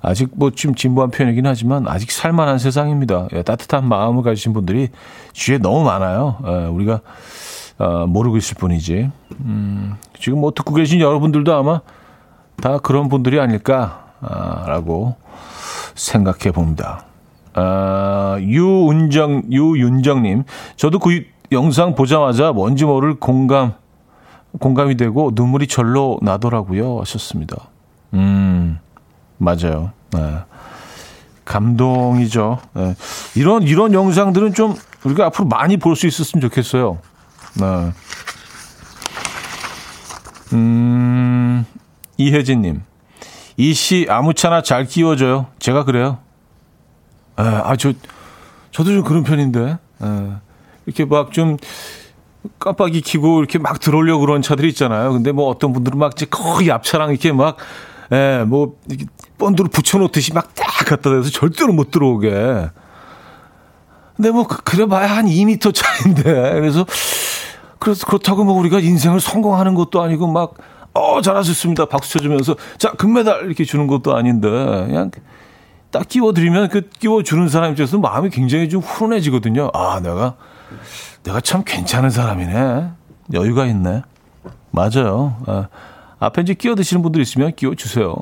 아직 0.00 0.30
뭐 0.34 0.50
좀 0.50 0.74
진부한 0.74 1.10
표현이긴 1.10 1.46
하지만 1.46 1.86
아직 1.88 2.10
살만한 2.10 2.58
세상입니다. 2.58 3.28
예, 3.34 3.42
따뜻한 3.42 3.88
마음을 3.88 4.22
가지신 4.22 4.52
분들이 4.52 4.88
주위에 5.32 5.58
너무 5.58 5.84
많아요. 5.84 6.38
예, 6.46 6.66
우리가 6.66 7.00
어, 7.78 8.06
모르고 8.06 8.36
있을 8.36 8.56
뿐이지. 8.58 9.10
음, 9.40 9.94
지금 10.18 10.40
뭐 10.40 10.52
듣고 10.52 10.74
계신 10.74 11.00
여러분들도 11.00 11.54
아마 11.54 11.80
다 12.60 12.78
그런 12.78 13.08
분들이 13.08 13.40
아닐까라고 13.40 15.16
생각해 15.94 16.52
봅니다. 16.52 17.04
아, 17.54 18.36
유은정, 18.40 19.44
유윤정님. 19.50 20.44
저도 20.76 20.98
그 20.98 21.24
영상 21.50 21.94
보자마자 21.94 22.52
뭔지 22.52 22.84
모를 22.84 23.14
공감, 23.18 23.74
공감이 24.58 24.96
되고 24.96 25.30
눈물이 25.34 25.66
절로 25.66 26.18
나더라고요. 26.22 27.00
하셨습니다. 27.00 27.56
음. 28.14 28.78
맞아요. 29.38 29.92
네. 30.12 30.38
감동이죠. 31.44 32.60
네. 32.74 32.94
이런 33.34 33.62
이런 33.64 33.92
영상들은 33.92 34.54
좀 34.54 34.74
우리가 35.04 35.26
앞으로 35.26 35.46
많이 35.48 35.76
볼 35.76 35.96
수 35.96 36.06
있었으면 36.06 36.40
좋겠어요. 36.42 36.98
네. 37.60 37.92
음, 40.52 41.64
이혜진님. 42.16 42.82
이시 43.56 44.06
아무차나 44.08 44.62
잘 44.62 44.84
끼워줘요. 44.86 45.46
제가 45.58 45.84
그래요. 45.84 46.18
에, 47.38 47.42
네, 47.42 47.48
아, 47.48 47.76
저, 47.76 47.92
저도 48.70 48.90
좀 48.92 49.02
그런 49.02 49.22
편인데. 49.24 49.60
에, 49.70 49.76
네. 50.04 50.32
이렇게 50.86 51.04
막 51.04 51.30
좀 51.32 51.56
깜빡이 52.58 53.02
켜고 53.02 53.38
이렇게 53.38 53.58
막 53.58 53.78
들어오려고 53.78 54.20
그런 54.26 54.42
차들이 54.42 54.68
있잖아요. 54.70 55.12
근데 55.12 55.30
뭐 55.32 55.48
어떤 55.48 55.72
분들은 55.72 55.98
막 55.98 56.12
거의 56.30 56.70
앞차랑 56.72 57.10
이렇게 57.10 57.30
막 57.32 57.56
예, 58.12 58.44
뭐, 58.46 58.76
이렇게 58.88 59.06
본드로 59.38 59.68
붙여놓듯이 59.68 60.32
막 60.34 60.52
딱 60.82 60.86
갖다 60.86 61.10
대서 61.10 61.30
절대로 61.30 61.72
못 61.72 61.90
들어오게. 61.90 62.70
근데 64.16 64.30
뭐, 64.30 64.46
그, 64.46 64.62
그래 64.62 64.86
봐야 64.86 65.06
한 65.06 65.26
2미터 65.26 65.72
차인데. 65.72 66.22
그래서, 66.22 66.84
그래서 67.78 68.06
그렇다고 68.06 68.44
뭐 68.44 68.54
우리가 68.58 68.80
인생을 68.80 69.20
성공하는 69.20 69.74
것도 69.74 70.02
아니고 70.02 70.26
막, 70.26 70.54
어, 70.92 71.22
잘하셨습니다. 71.22 71.86
박수 71.86 72.12
쳐주면서, 72.14 72.56
자, 72.78 72.92
금메달 72.92 73.46
이렇게 73.46 73.64
주는 73.64 73.86
것도 73.86 74.14
아닌데, 74.14 74.48
그냥 74.48 75.10
딱 75.90 76.08
끼워드리면 76.08 76.68
그 76.68 76.88
끼워주는 76.88 77.48
사람 77.48 77.70
입장에서 77.70 77.98
마음이 77.98 78.30
굉장히 78.30 78.68
좀 78.68 78.80
훈훈해지거든요. 78.80 79.70
아, 79.72 80.00
내가, 80.00 80.34
내가 81.22 81.40
참 81.40 81.62
괜찮은 81.64 82.10
사람이네. 82.10 82.88
여유가 83.34 83.66
있네. 83.66 84.02
맞아요. 84.70 85.36
아, 85.46 85.68
앞에 86.22 86.42
이제 86.42 86.54
끼어 86.54 86.76
드시는 86.76 87.02
분들 87.02 87.20
있으면 87.20 87.52
끼워 87.56 87.74
주세요. 87.74 88.14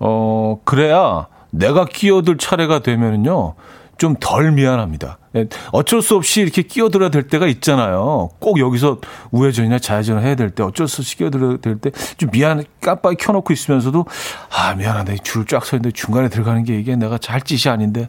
어, 0.00 0.60
그래야 0.64 1.28
내가 1.50 1.84
끼어들 1.84 2.36
차례가 2.36 2.80
되면은요, 2.80 3.54
좀 3.96 4.16
덜 4.18 4.50
미안합니다. 4.50 5.18
예, 5.36 5.46
어쩔 5.70 6.02
수 6.02 6.16
없이 6.16 6.40
이렇게 6.40 6.62
끼어들어야 6.62 7.10
될 7.10 7.28
때가 7.28 7.46
있잖아요. 7.46 8.30
꼭 8.40 8.58
여기서 8.58 8.98
우회전이나 9.30 9.78
좌회전을 9.78 10.22
해야 10.24 10.34
될 10.34 10.50
때, 10.50 10.64
어쩔 10.64 10.88
수 10.88 11.02
없이 11.02 11.16
끼어들어야 11.16 11.58
될 11.58 11.78
때, 11.78 11.92
좀 12.16 12.30
미안, 12.30 12.64
깜빡이 12.80 13.16
켜놓고 13.16 13.52
있으면서도, 13.52 14.06
아, 14.52 14.74
미안하다. 14.74 15.14
줄을 15.22 15.46
쫙서 15.46 15.76
있는데 15.76 15.92
중간에 15.92 16.28
들어가는 16.28 16.64
게 16.64 16.76
이게 16.76 16.96
내가 16.96 17.18
잘 17.18 17.40
짓이 17.40 17.70
아닌데. 17.72 18.08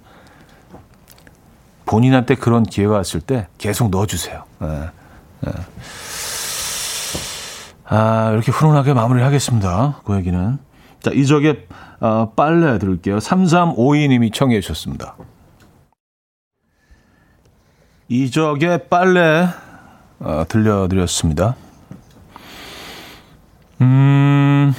본인한테 1.86 2.36
그런 2.36 2.64
기회가 2.64 2.96
왔을 2.96 3.20
때 3.20 3.48
계속 3.58 3.90
넣어주세요. 3.90 4.44
예, 4.64 4.90
예. 5.48 5.52
아, 7.94 8.32
이렇게 8.32 8.54
훈훈하게 8.54 8.94
마무리를 8.94 9.26
하겠습니다. 9.28 10.00
그 10.06 10.16
얘기는. 10.16 10.58
자, 11.02 11.12
이적의 11.14 11.68
어, 12.00 12.32
빨래 12.38 12.80
들을게요. 12.80 13.18
3352님이 13.18 14.34
청해 14.34 14.62
주셨습니다. 14.62 15.18
이적의 18.08 18.88
빨래 18.88 19.50
어, 20.20 20.46
들려드렸습니다. 20.48 21.58
음, 23.82 24.74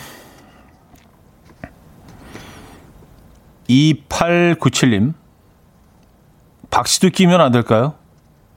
2897님. 3.69 5.13
박씨도 6.71 7.11
끼면 7.11 7.43
안 7.43 7.53
될까요? 7.53 7.93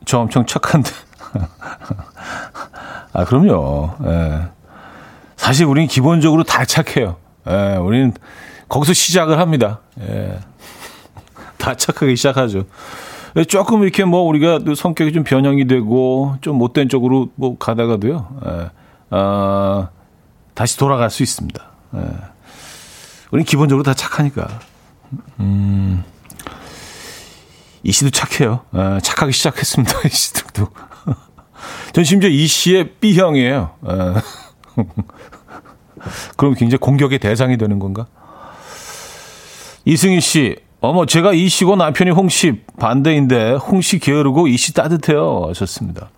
저 0.05 0.19
엄청 0.19 0.45
착한데. 0.45 0.89
아, 3.15 3.23
그럼요. 3.23 3.91
예. 4.03 4.41
사실 5.37 5.65
우리는 5.65 5.87
기본적으로 5.87 6.43
다 6.43 6.65
착해요. 6.65 7.15
예, 7.47 7.77
우리는 7.77 8.13
거기서 8.67 8.91
시작을 8.91 9.39
합니다. 9.39 9.79
예. 10.01 10.37
다 11.57 11.75
착하게 11.75 12.15
시작하죠. 12.15 12.65
예, 13.37 13.45
조금 13.45 13.83
이렇게 13.83 14.03
뭐 14.03 14.23
우리가 14.23 14.59
성격이 14.75 15.13
좀 15.13 15.23
변형이 15.23 15.65
되고 15.65 16.35
좀 16.41 16.57
못된 16.57 16.89
쪽으로 16.89 17.29
뭐 17.35 17.57
가다가도요. 17.57 18.27
예. 18.47 18.69
아, 19.11 19.89
다시 20.53 20.77
돌아갈 20.77 21.09
수 21.09 21.23
있습니다. 21.23 21.63
예. 21.95 21.99
우리는 23.31 23.45
기본적으로 23.45 23.83
다 23.83 23.93
착하니까. 23.93 24.47
음. 25.39 26.03
이 27.81 27.93
씨도 27.93 28.09
착해요. 28.09 28.59
예, 28.75 28.99
착하게 28.99 29.31
시작했습니다. 29.31 29.99
이 30.05 30.09
씨들도. 30.09 30.67
전 31.93 32.03
심지어 32.03 32.29
이 32.29 32.45
씨의 32.47 32.89
B형이에요. 32.99 33.69
예. 33.89 33.93
그럼 36.37 36.53
굉장히 36.53 36.77
공격의 36.79 37.19
대상이 37.19 37.57
되는 37.57 37.79
건가? 37.79 38.05
이승희 39.85 40.19
씨, 40.21 40.55
어머, 40.81 41.05
제가 41.05 41.33
이 41.33 41.47
씨고 41.47 41.75
남편이 41.75 42.11
홍 42.11 42.27
씨 42.29 42.61
반대인데 42.79 43.53
홍 43.53 43.81
씨 43.81 43.99
게으르고 43.99 44.47
이 44.47 44.57
씨 44.57 44.73
따뜻해요. 44.73 45.45
하셨습니다. 45.49 46.09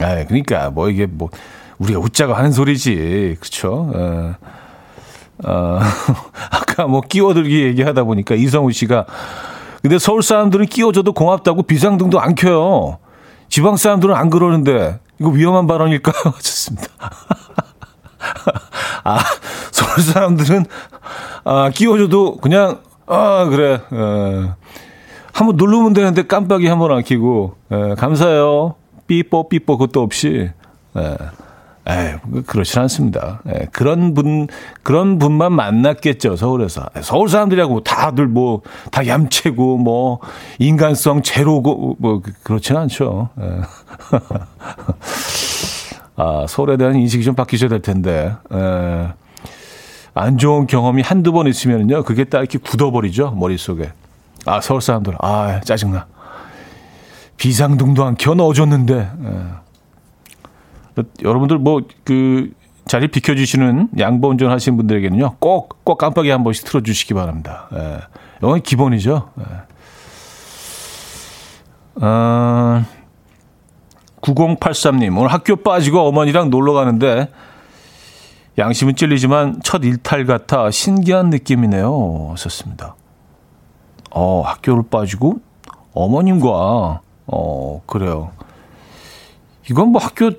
아, 0.00 0.24
그러니까 0.24 0.70
뭐 0.70 0.88
이게 0.90 1.06
뭐 1.06 1.28
우리가 1.78 1.98
웃자고 1.98 2.34
하는 2.34 2.52
소리지, 2.52 3.36
그렇죠? 3.40 3.90
어, 3.94 4.34
어, 5.44 5.80
아까 6.50 6.86
뭐 6.86 7.00
끼워들기 7.02 7.62
얘기하다 7.64 8.04
보니까 8.04 8.34
이성우 8.34 8.72
씨가 8.72 9.06
근데 9.82 9.98
서울 9.98 10.22
사람들은 10.22 10.66
끼워줘도 10.66 11.12
고맙다고 11.12 11.62
비상등도 11.64 12.18
안 12.20 12.34
켜요. 12.34 12.98
지방 13.48 13.76
사람들은 13.76 14.14
안 14.14 14.30
그러는데 14.30 14.98
이거 15.20 15.30
위험한 15.30 15.66
발언일까요? 15.66 16.14
하셨습니다. 16.34 16.86
아, 19.04 19.18
서울 19.70 20.00
사람들은 20.00 20.66
아, 21.44 21.70
끼워줘도 21.70 22.38
그냥 22.38 22.80
아 23.06 23.44
그래. 23.44 23.74
에, 23.74 24.50
한번 25.32 25.56
누르면 25.56 25.92
되는데 25.92 26.26
깜빡이 26.26 26.66
한번 26.66 26.92
안 26.92 27.04
켜고 27.04 27.56
에, 27.70 27.94
감사해요. 27.94 28.74
삐뽀 29.06 29.48
삐뽀 29.48 29.78
그것도 29.78 30.02
없이. 30.02 30.50
에, 30.96 31.16
에 31.88 32.16
그렇진 32.46 32.80
않습니다. 32.82 33.40
에, 33.46 33.66
그런 33.72 34.14
분 34.14 34.48
그런 34.82 35.18
분만 35.18 35.52
만났겠죠 35.52 36.36
서울에서 36.36 36.86
서울 37.02 37.28
사람들이라고 37.28 37.80
다들 37.84 38.26
뭐 38.26 38.62
다 38.90 39.06
얌체고 39.06 39.78
뭐 39.78 40.18
인간성 40.58 41.22
제로고 41.22 41.96
뭐 41.98 42.22
그렇진 42.42 42.76
않죠. 42.76 43.28
에. 43.40 43.60
아 46.16 46.46
서울에 46.48 46.76
대한 46.76 46.96
인식이 46.96 47.24
좀 47.24 47.34
바뀌셔야 47.34 47.68
될 47.68 47.82
텐데. 47.82 48.32
에. 48.52 49.08
안 50.14 50.38
좋은 50.38 50.66
경험이 50.66 51.02
한두 51.02 51.30
번 51.32 51.46
있으면요. 51.46 52.02
그게 52.04 52.24
딱 52.24 52.38
이렇게 52.38 52.56
굳어버리죠. 52.58 53.32
머릿속에. 53.32 53.92
아, 54.46 54.62
서울 54.62 54.80
사람들. 54.80 55.14
아, 55.20 55.60
짜증나. 55.62 56.06
비상등도 57.36 58.02
안 58.02 58.14
켜 58.16 58.34
넣어줬는데. 58.34 58.94
예. 58.94 59.36
여러분들 61.22 61.58
뭐, 61.58 61.82
그, 62.04 62.52
자리 62.86 63.08
비켜주시는 63.08 63.90
양보 63.98 64.28
운전 64.28 64.50
하시는 64.50 64.76
분들에게는요. 64.76 65.36
꼭, 65.40 65.84
꼭 65.84 65.98
깜빡이 65.98 66.30
한 66.30 66.44
번씩 66.44 66.64
틀어주시기 66.64 67.14
바랍니다. 67.14 67.68
예. 67.74 67.98
이건 68.38 68.62
기본이죠. 68.62 69.30
예. 69.40 69.44
아, 72.00 72.84
9083님, 74.20 75.16
오늘 75.16 75.32
학교 75.32 75.56
빠지고 75.56 76.00
어머니랑 76.06 76.50
놀러 76.50 76.72
가는데 76.72 77.28
양심은 78.58 78.96
찔리지만 78.96 79.60
첫 79.62 79.84
일탈 79.84 80.24
같아 80.24 80.70
신기한 80.70 81.30
느낌이네요. 81.30 82.28
하셨습니다. 82.30 82.96
어, 84.10 84.42
학교를 84.42 84.84
빠지고 84.90 85.40
어머님과, 85.92 87.00
어, 87.26 87.82
그래요. 87.86 88.30
이건 89.70 89.88
뭐 89.88 90.00
학교, 90.00 90.30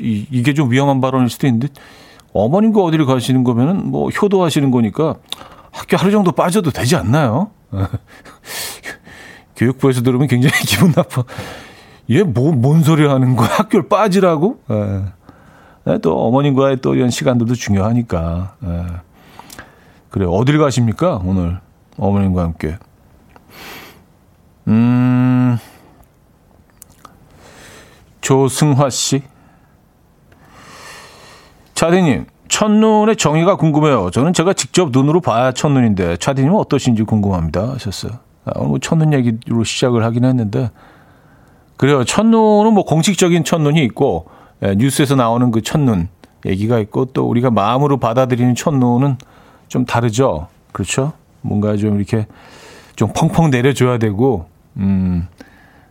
이, 0.00 0.42
게 0.42 0.52
좀 0.54 0.70
위험한 0.70 1.00
발언일 1.00 1.28
수도 1.28 1.46
있는데, 1.46 1.68
어머님과 2.32 2.80
어디를 2.82 3.06
가시는 3.06 3.44
거면은 3.44 3.90
뭐 3.90 4.08
효도하시는 4.10 4.70
거니까 4.70 5.14
학교 5.70 5.96
하루 5.96 6.10
정도 6.10 6.32
빠져도 6.32 6.70
되지 6.70 6.96
않나요? 6.96 7.50
교육부에서 9.56 10.02
들으면 10.02 10.26
굉장히 10.26 10.52
기분 10.66 10.92
나빠. 10.92 11.22
얘 12.10 12.22
뭐, 12.22 12.52
뭔 12.52 12.82
소리 12.82 13.06
하는 13.06 13.36
거야? 13.36 13.48
학교를 13.48 13.88
빠지라고? 13.88 14.60
예. 14.70 15.04
네, 15.86 15.98
또 15.98 16.18
어머님과의 16.26 16.78
또 16.80 16.94
이런 16.94 17.10
시간들도 17.10 17.54
중요하니까. 17.54 18.56
네. 18.60 18.86
그래 20.10 20.26
어딜 20.28 20.58
가십니까 20.58 21.20
오늘 21.24 21.60
어머님과 21.98 22.42
함께? 22.42 22.78
음, 24.68 25.58
조승화 28.20 28.90
씨. 28.90 29.22
차디님, 31.84 32.24
첫눈의 32.48 33.16
정의가 33.16 33.56
궁금해요. 33.56 34.10
저는 34.10 34.32
제가 34.32 34.54
직접 34.54 34.88
눈으로 34.90 35.20
봐야 35.20 35.52
첫눈인데, 35.52 36.16
차디님은 36.16 36.56
어떠신지 36.56 37.02
궁금합니다. 37.02 37.72
하셨어요. 37.74 38.12
아, 38.46 38.52
오늘 38.56 38.68
뭐 38.68 38.78
첫눈 38.78 39.12
얘기로 39.12 39.64
시작을 39.64 40.02
하긴 40.02 40.24
했는데, 40.24 40.70
그래요. 41.76 42.02
첫눈은 42.02 42.72
뭐 42.72 42.84
공식적인 42.84 43.44
첫눈이 43.44 43.84
있고, 43.84 44.28
예, 44.62 44.74
뉴스에서 44.74 45.14
나오는 45.14 45.50
그 45.50 45.60
첫눈 45.60 46.08
얘기가 46.46 46.78
있고 46.78 47.04
또 47.06 47.28
우리가 47.28 47.50
마음으로 47.50 47.98
받아들이는 47.98 48.54
첫눈은 48.54 49.18
좀 49.68 49.84
다르죠. 49.84 50.46
그렇죠? 50.72 51.12
뭔가 51.42 51.76
좀 51.76 51.96
이렇게 51.96 52.26
좀 52.96 53.10
펑펑 53.14 53.50
내려줘야 53.50 53.98
되고, 53.98 54.46
음, 54.78 55.28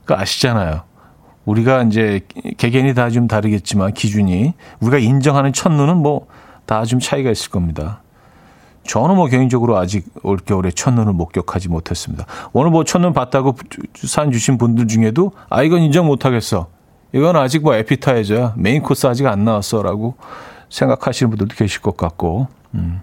그 0.06 0.16
아시잖아요. 0.16 0.82
우리가 1.46 1.84
이제 1.84 2.22
개개인이 2.58 2.94
다 2.94 3.10
좀 3.10 3.28
다르겠지만 3.28 3.94
기준이 3.94 4.54
우리가 4.80 4.98
인정하는 4.98 5.54
첫눈은 5.54 5.98
뭐 5.98 6.28
다 6.66 6.86
좀 6.86 7.00
차이가 7.00 7.30
있을 7.30 7.52
겁니다. 7.52 8.02
저는 8.88 9.16
뭐 9.16 9.28
개인적으로 9.28 9.78
아직 9.78 10.06
올겨울에 10.24 10.72
첫눈을 10.72 11.12
목격하지 11.14 11.68
못했습니다. 11.70 12.26
오늘 12.54 12.72
뭐 12.72 12.84
첫눈 12.86 13.14
봤다고 13.14 13.56
산 13.96 14.32
주신 14.32 14.58
분들 14.58 14.88
중에도 14.88 15.32
아 15.50 15.62
이건 15.64 15.82
인정 15.82 16.06
못하겠어. 16.06 16.68
이건 17.14 17.36
아직 17.36 17.64
뭐 17.64 17.76
에피타이저야. 17.76 18.54
메인 18.58 18.82
코스 18.82 19.08
아직 19.08 19.28
안 19.28 19.44
나왔어라고 19.46 20.16
생각하시는 20.70 21.30
분들도 21.30 21.56
계실 21.56 21.82
것 21.82 21.96
같고. 21.98 22.48
음. 22.76 23.02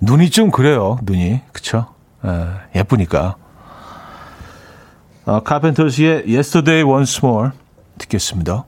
눈이 0.00 0.30
좀 0.30 0.50
그래요. 0.50 0.98
눈이. 1.02 1.40
그쵸? 1.52 1.86
에, 2.24 2.78
예쁘니까. 2.78 3.36
어, 5.26 5.40
카펜터스의 5.40 6.22
Yesterday 6.28 6.88
Once 6.88 7.20
More 7.22 7.50
듣겠습니다. 7.98 8.64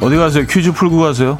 어디 0.00 0.16
가세요? 0.16 0.46
퀴즈 0.46 0.70
풀고 0.72 0.98
가세요. 1.00 1.38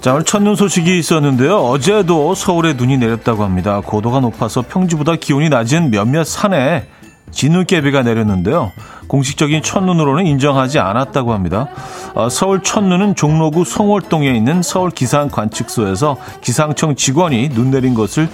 자, 0.00 0.14
오늘 0.14 0.24
첫눈 0.24 0.56
소식이 0.56 0.98
있었는데요. 0.98 1.58
어제도 1.58 2.34
서울에 2.34 2.72
눈이 2.72 2.96
내렸다고 2.96 3.44
합니다. 3.44 3.82
고도가 3.84 4.20
높아서 4.20 4.62
평지보다 4.62 5.16
기온이 5.16 5.50
낮은 5.50 5.90
몇몇 5.90 6.24
산에 6.24 6.86
진눈깨비가 7.32 8.02
내렸는데요. 8.02 8.72
공식적인 9.08 9.62
첫눈으로는 9.62 10.26
인정하지 10.26 10.78
않았다고 10.78 11.34
합니다. 11.34 11.68
어, 12.14 12.30
서울 12.30 12.62
첫눈은 12.62 13.14
종로구 13.14 13.66
송월동에 13.66 14.30
있는 14.30 14.62
서울 14.62 14.90
기상 14.90 15.28
관측소에서 15.28 16.16
기상청 16.40 16.96
직원이 16.96 17.50
눈 17.50 17.70
내린 17.70 17.92
것을 17.92 18.26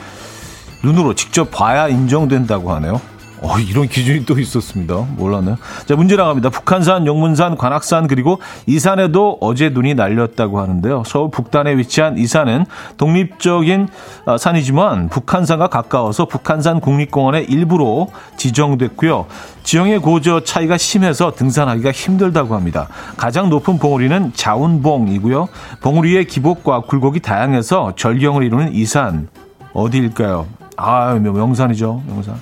눈으로 0.84 1.14
직접 1.14 1.50
봐야 1.50 1.88
인정된다고 1.88 2.72
하네요. 2.74 3.00
어, 3.46 3.60
이런 3.60 3.86
기준이 3.86 4.26
또 4.26 4.38
있었습니다. 4.40 5.06
몰랐네요. 5.16 5.56
자, 5.86 5.94
문제 5.94 6.16
나갑니다. 6.16 6.50
북한산, 6.50 7.06
용문산, 7.06 7.56
관악산, 7.56 8.08
그리고 8.08 8.40
이산에도 8.66 9.38
어제 9.40 9.68
눈이 9.68 9.94
날렸다고 9.94 10.60
하는데요. 10.60 11.04
서울 11.06 11.30
북단에 11.30 11.76
위치한 11.76 12.18
이 12.18 12.26
산은 12.26 12.66
독립적인 12.96 13.86
아, 14.24 14.36
산이지만 14.36 15.10
북한산과 15.10 15.68
가까워서 15.68 16.26
북한산 16.26 16.80
국립공원의 16.80 17.44
일부로 17.44 18.08
지정됐고요. 18.36 19.26
지형의 19.62 20.00
고저 20.00 20.40
차이가 20.42 20.76
심해서 20.76 21.30
등산하기가 21.30 21.92
힘들다고 21.92 22.56
합니다. 22.56 22.88
가장 23.16 23.48
높은 23.48 23.78
봉우리는 23.78 24.32
자운봉이고요. 24.34 25.48
봉우리의 25.82 26.26
기복과 26.26 26.80
굴곡이 26.82 27.20
다양해서 27.20 27.94
절경을 27.96 28.42
이루는 28.42 28.74
이산 28.74 29.28
어디일까요? 29.72 30.46
아, 30.76 31.14
명산이죠. 31.14 32.02
명산. 32.08 32.34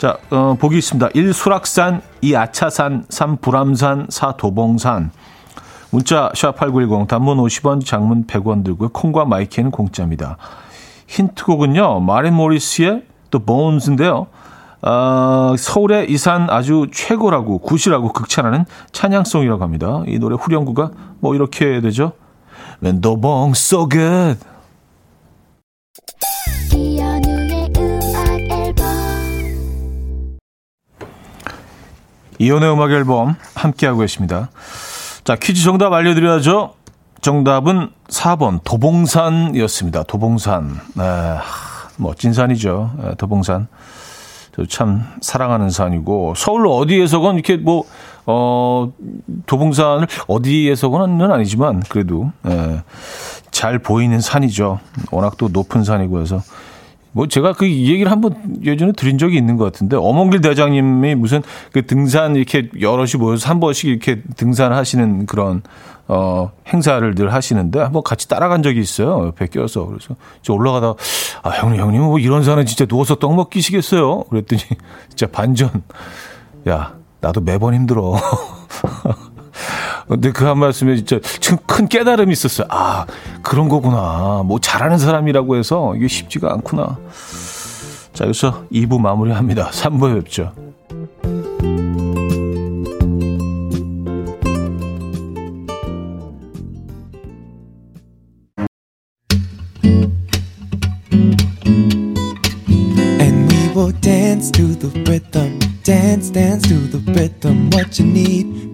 자, 0.00 0.16
어, 0.30 0.56
보기 0.58 0.78
있습니다. 0.78 1.10
1. 1.12 1.34
수락산, 1.34 2.00
2. 2.22 2.34
아차산, 2.34 3.04
3. 3.10 3.36
불암산, 3.36 4.06
4. 4.08 4.32
도봉산. 4.38 5.10
문자 5.90 6.30
샵8910 6.34 7.06
단문 7.06 7.36
50원, 7.36 7.84
장문 7.84 8.26
100원 8.26 8.64
들고요. 8.64 8.88
콩과 8.88 9.26
마이케이는 9.26 9.70
공짜입니다. 9.70 10.38
힌트곡은요. 11.06 12.00
마린 12.00 12.32
모리스의 12.32 13.02
The 13.30 13.44
Bones인데요. 13.44 14.28
어, 14.80 15.54
서울의 15.58 16.10
이산 16.10 16.48
아주 16.48 16.86
최고라고 16.90 17.58
good이라고 17.58 18.14
극찬하는 18.14 18.64
찬양송이라고 18.92 19.62
합니다. 19.62 20.02
이 20.06 20.18
노래 20.18 20.34
후렴구가 20.34 20.92
뭐 21.18 21.34
이렇게 21.34 21.82
되죠. 21.82 22.12
When 22.82 23.02
the 23.02 23.20
bones 23.20 23.60
so 23.60 23.86
이연의 32.40 32.72
음악 32.72 32.90
앨범 32.90 33.36
함께하고 33.54 34.00
계십니다. 34.00 34.48
자, 35.24 35.36
퀴즈 35.36 35.62
정답 35.62 35.92
알려드려야죠. 35.92 36.72
정답은 37.20 37.90
4번 38.08 38.60
도봉산이었습니다. 38.64 40.04
도봉산. 40.04 40.80
네, 40.94 41.04
멋진 41.98 42.32
산이죠. 42.32 42.92
네, 42.96 43.14
도봉산. 43.16 43.68
참 44.68 45.04
사랑하는 45.20 45.70
산이고 45.70 46.34
서울 46.36 46.66
어디에서건 46.66 47.34
이렇게 47.36 47.56
뭐 47.56 47.84
어, 48.26 48.90
도봉산을 49.46 50.06
어디에서건은 50.26 51.30
아니지만 51.30 51.82
그래도 51.88 52.32
예, 52.46 52.82
잘 53.50 53.78
보이는 53.78 54.20
산이죠. 54.20 54.80
워낙 55.10 55.36
또 55.38 55.48
높은 55.48 55.84
산이고 55.84 56.20
해서 56.20 56.42
뭐 57.12 57.26
제가 57.26 57.52
그 57.54 57.68
얘기를 57.68 58.10
한번 58.10 58.36
예전에 58.64 58.92
드린 58.92 59.18
적이 59.18 59.36
있는 59.36 59.56
것 59.56 59.64
같은데 59.64 59.96
어몽길 59.96 60.40
대장님이 60.40 61.14
무슨 61.16 61.42
그 61.72 61.84
등산 61.86 62.36
이렇게 62.36 62.68
여럿이 62.80 63.12
모여서 63.18 63.48
한 63.48 63.58
번씩 63.60 63.90
이렇게 63.90 64.22
등산하시는 64.36 65.26
그런 65.26 65.62
어 66.06 66.50
행사를 66.68 67.14
늘 67.14 67.32
하시는데 67.32 67.80
한번 67.80 68.02
같이 68.02 68.28
따라간 68.28 68.62
적이 68.62 68.80
있어요. 68.80 69.26
옆에 69.26 69.46
껴서. 69.46 69.86
그래서 69.86 70.16
저 70.42 70.52
올라가다 70.52 70.94
아 71.42 71.50
형님 71.50 71.80
형님 71.80 72.02
뭐 72.02 72.18
이런 72.18 72.42
산에 72.42 72.64
진짜 72.64 72.84
누워서 72.86 73.16
떡 73.16 73.34
먹기시겠어요? 73.34 74.24
그랬더니 74.24 74.62
진짜 75.08 75.26
반전. 75.26 75.70
야 76.68 76.94
나도 77.20 77.40
매번 77.40 77.74
힘들어 77.74 78.16
근데 80.08 80.32
그 80.32 80.44
한 80.44 80.58
말씀에 80.58 80.96
진짜 80.96 81.18
큰 81.66 81.86
깨달음이 81.88 82.32
있었어요. 82.32 82.66
아, 82.70 83.06
그런 83.42 83.68
거구나. 83.68 84.42
뭐 84.44 84.58
잘하는 84.60 84.98
사람이라고 84.98 85.56
해서 85.56 85.94
이게 85.96 86.08
쉽지가 86.08 86.52
않구나. 86.54 86.98
자, 88.12 88.24
여기서 88.24 88.64
2부 88.72 89.00
마무리합니다. 89.00 89.70
3부에 89.72 90.24
뵙죠. 90.24 90.52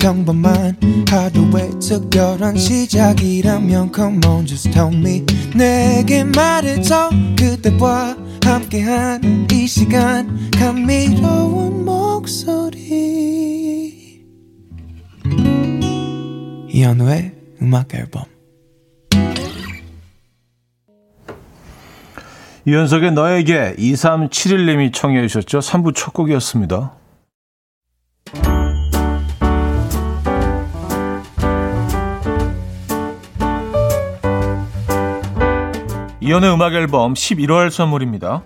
평범한 0.07 0.79
하루의 1.11 1.81
특별한 1.81 2.57
시작이라면 2.57 3.91
come 3.93 4.21
on 4.25 4.47
just 4.47 4.71
tell 4.71 4.95
me 4.95 5.27
내게 5.53 6.23
말해줘 6.23 7.11
그대와 7.37 8.17
함께한 8.45 9.49
이 9.51 9.67
시간 9.67 10.49
감미로운 10.53 11.85
목소리 11.85 13.03
이현우의 16.69 17.33
음악 17.63 17.93
앨범 17.93 18.23
이현석의 22.65 23.11
너에게 23.11 23.75
2371님이 23.77 24.93
청해 24.93 25.27
주셨죠. 25.27 25.59
3부 25.59 25.97
첫 25.97 26.13
곡이었습니다. 26.13 26.96
이연의 36.27 36.53
음악 36.53 36.75
앨범 36.75 37.15
11월 37.15 37.71
선물입니다. 37.71 38.43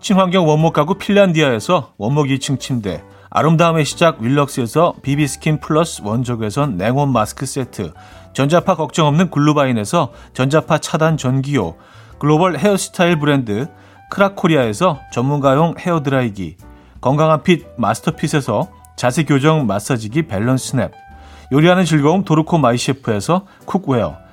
친환경 0.00 0.48
원목 0.48 0.72
가구 0.72 0.94
핀란디아에서 0.94 1.92
원목 1.98 2.28
2층 2.28 2.58
침대, 2.58 3.04
아름다움의 3.28 3.84
시작 3.84 4.22
윌럭스에서 4.22 4.94
비비스킨 5.02 5.60
플러스 5.60 6.00
원적외선 6.02 6.78
냉온 6.78 7.12
마스크 7.12 7.44
세트, 7.44 7.92
전자파 8.32 8.76
걱정 8.76 9.08
없는 9.08 9.30
글루바인에서 9.30 10.10
전자파 10.32 10.78
차단 10.78 11.18
전기요, 11.18 11.74
글로벌 12.18 12.56
헤어스타일 12.56 13.18
브랜드 13.18 13.68
크라코리아에서 14.10 14.98
전문가용 15.12 15.74
헤어드라이기, 15.78 16.56
건강한 17.02 17.42
fit 17.42 17.66
마스터핏에서 17.76 18.70
자세 18.96 19.24
교정 19.24 19.66
마사지기 19.66 20.28
밸런스 20.28 20.68
스냅, 20.68 20.92
요리하는 21.52 21.84
즐거움 21.84 22.24
도르코 22.24 22.56
마이셰프에서 22.56 23.44
cookware, 23.66 24.24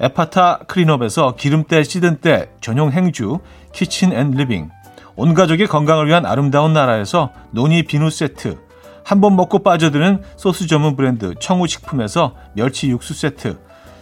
에파타 0.00 0.60
클린업에서 0.66 1.34
기름때 1.36 1.82
찌든 1.82 2.16
때 2.16 2.50
전용 2.60 2.90
행주 2.90 3.38
키친 3.72 4.12
앤 4.12 4.30
리빙. 4.30 4.70
온 5.14 5.34
가족의 5.34 5.66
건강을 5.66 6.06
위한 6.06 6.24
아름다운 6.24 6.72
나라에서 6.72 7.30
노니 7.50 7.82
비누 7.82 8.08
세트. 8.10 8.58
한 9.04 9.20
번 9.20 9.36
먹고 9.36 9.62
빠져드는 9.62 10.22
소스 10.36 10.66
전문 10.66 10.96
브랜드 10.96 11.34
청우식품에서 11.38 12.34
멸치 12.54 12.88
육수 12.88 13.12
세트. 13.12 13.58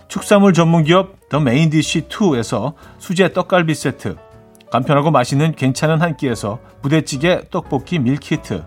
축산물 0.07 0.53
전문 0.53 0.85
기업 0.85 1.29
더 1.29 1.41
메인디시2에서 1.41 2.75
수제 2.99 3.33
떡갈비 3.33 3.75
세트. 3.75 4.17
간편하고 4.71 5.11
맛있는 5.11 5.53
괜찮은 5.53 6.01
한 6.01 6.17
끼에서 6.17 6.61
부대찌개 6.83 7.41
떡볶이 7.51 7.99
밀키트. 7.99 8.65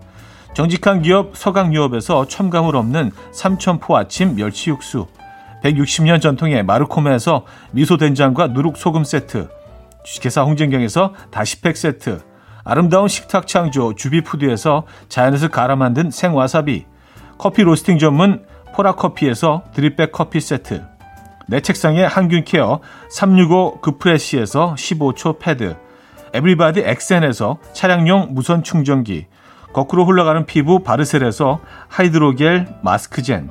정직한 0.54 1.00
기업 1.00 1.34
서강유업에서 1.34 2.26
첨가물 2.26 2.76
없는 2.76 3.10
삼천포 3.32 3.96
아침 3.96 4.34
멸치 4.34 4.68
육수 4.68 5.06
160년 5.62 6.20
전통의 6.20 6.64
마르코메에서 6.64 7.44
미소된장과 7.72 8.48
누룩소금 8.48 9.04
세트, 9.04 9.48
주식회사 10.04 10.42
홍진경에서 10.42 11.14
다시팩 11.30 11.76
세트, 11.76 12.20
아름다운 12.64 13.08
식탁 13.08 13.46
창조 13.46 13.94
주비푸드에서 13.94 14.84
자연에서 15.08 15.48
갈아 15.48 15.76
만든 15.76 16.10
생와사비, 16.10 16.86
커피 17.38 17.62
로스팅 17.62 17.98
전문 17.98 18.44
포라커피에서 18.74 19.64
drip 19.74 19.96
bag 19.96 20.12
커피 20.12 20.40
세트, 20.40 20.84
내 21.48 21.60
책상에 21.60 22.04
항균케어 22.04 22.80
365 23.10 23.80
그프레시에서 23.80 24.74
15초 24.76 25.38
패드, 25.38 25.76
에브리바디 26.32 26.80
엑센에서 26.80 27.58
차량용 27.72 28.28
무선 28.30 28.62
충전기, 28.62 29.26
거꾸로 29.72 30.04
흘러가는 30.04 30.44
피부 30.46 30.82
바르셀에서 30.82 31.60
하이드로겔 31.88 32.68
마스크젠, 32.82 33.50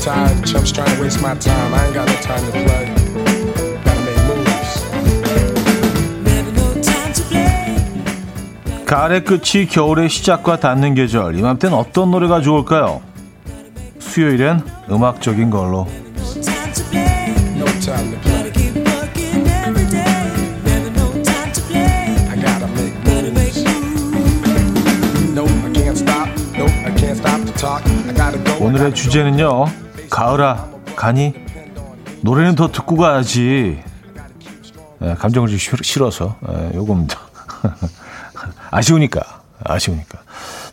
tired. 0.00 0.44
Chumps 0.44 0.72
trying 0.72 0.94
to 0.96 1.02
waste 1.02 1.20
my 1.22 1.34
time. 1.36 1.74
I 1.74 1.86
ain't 1.86 1.94
got 1.94 2.08
no 2.08 2.14
time 2.20 2.44
to 2.46 2.52
play. 2.52 2.86
Gotta 3.84 4.00
make 4.04 4.22
moves. 4.26 4.84
가을의 8.86 9.24
끝이 9.24 9.66
겨울의 9.66 10.08
시작과 10.08 10.60
닿는 10.60 10.94
계절. 10.94 11.38
이맘땐 11.38 11.72
어떤 11.72 12.10
노래가 12.10 12.40
좋을까요? 12.40 13.02
수요일엔 13.98 14.62
음악적인 14.90 15.50
걸로. 15.50 15.86
No 17.56 17.66
time 17.80 18.12
to 18.12 18.20
play. 18.22 18.38
오늘의 28.60 28.94
주제는요 28.94 29.66
가을아, 30.10 30.68
가니? 30.96 31.34
노래는 32.22 32.54
더 32.54 32.68
듣고 32.68 32.96
가야지. 32.96 33.82
네, 34.98 35.14
감정을 35.14 35.48
좀 35.48 35.58
싫어서. 35.58 36.36
네, 36.40 36.72
요겁니다. 36.74 37.18
아쉬우니까. 38.70 39.22
아쉬우니까. 39.64 40.18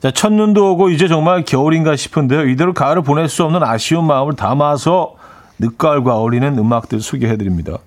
자, 0.01 0.11
첫눈도 0.11 0.73
오고 0.73 0.89
이제 0.89 1.07
정말 1.07 1.43
겨울인가 1.43 1.95
싶은데요. 1.95 2.47
이대로 2.47 2.73
가을을 2.73 3.01
보낼 3.03 3.29
수 3.29 3.43
없는 3.43 3.63
아쉬운 3.63 4.05
마음을 4.05 4.35
담아서 4.35 5.15
늦가을과 5.59 6.15
어울리는 6.15 6.57
음악들 6.57 7.01
소개해드립니다. 7.01 7.77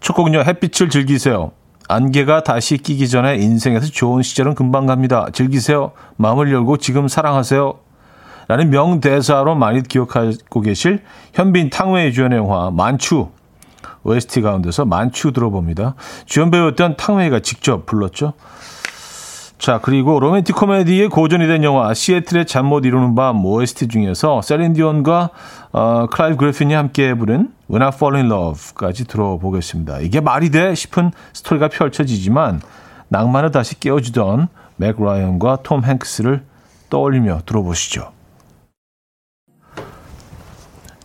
첫 0.00 0.14
곡은요. 0.14 0.40
햇빛을 0.40 0.88
즐기세요. 0.90 1.52
안개가 1.88 2.42
다시 2.42 2.76
끼기 2.76 3.08
전에 3.08 3.36
인생에서 3.36 3.86
좋은 3.86 4.22
시절은 4.22 4.54
금방 4.54 4.86
갑니다. 4.86 5.26
즐기세요. 5.32 5.92
마음을 6.16 6.52
열고 6.52 6.76
지금 6.76 7.08
사랑하세요. 7.08 7.74
라는 8.48 8.70
명대사로 8.70 9.54
많이 9.54 9.82
기억하고 9.82 10.60
계실 10.62 11.02
현빈 11.34 11.70
탕웨이 11.70 12.12
주연의 12.12 12.38
영화 12.38 12.70
만추 12.70 13.28
OST 14.04 14.40
가운데서 14.40 14.86
만추 14.86 15.32
들어봅니다. 15.32 15.94
주연 16.24 16.50
배우였던 16.50 16.96
탕웨이가 16.96 17.40
직접 17.40 17.84
불렀죠. 17.84 18.32
자, 19.58 19.80
그리고 19.82 20.20
로맨틱 20.20 20.54
코미디의 20.54 21.08
고전이 21.08 21.46
된 21.48 21.64
영화 21.64 21.92
시애틀의 21.92 22.46
잠 22.46 22.66
못 22.66 22.84
이루는 22.86 23.14
밤 23.16 23.44
OST 23.44 23.88
중에서 23.88 24.40
셀린디온과 24.40 25.30
어, 25.72 26.06
클라이브 26.10 26.36
그리핀이 26.36 26.72
함께 26.74 27.12
부른 27.12 27.52
When 27.68 27.82
I 27.82 27.88
Fall 27.88 28.16
in 28.16 28.32
Love까지 28.32 29.06
들어보겠습니다. 29.06 29.98
이게 29.98 30.20
말이 30.20 30.50
돼 30.50 30.74
싶은 30.74 31.10
스토리가 31.34 31.68
펼쳐지지만 31.68 32.62
낭만을 33.08 33.50
다시 33.50 33.78
깨워주던 33.80 34.48
맥 34.76 35.02
라이언과 35.02 35.58
톰 35.64 35.82
행크스를 35.82 36.44
떠올리며 36.88 37.40
들어보시죠. 37.44 38.17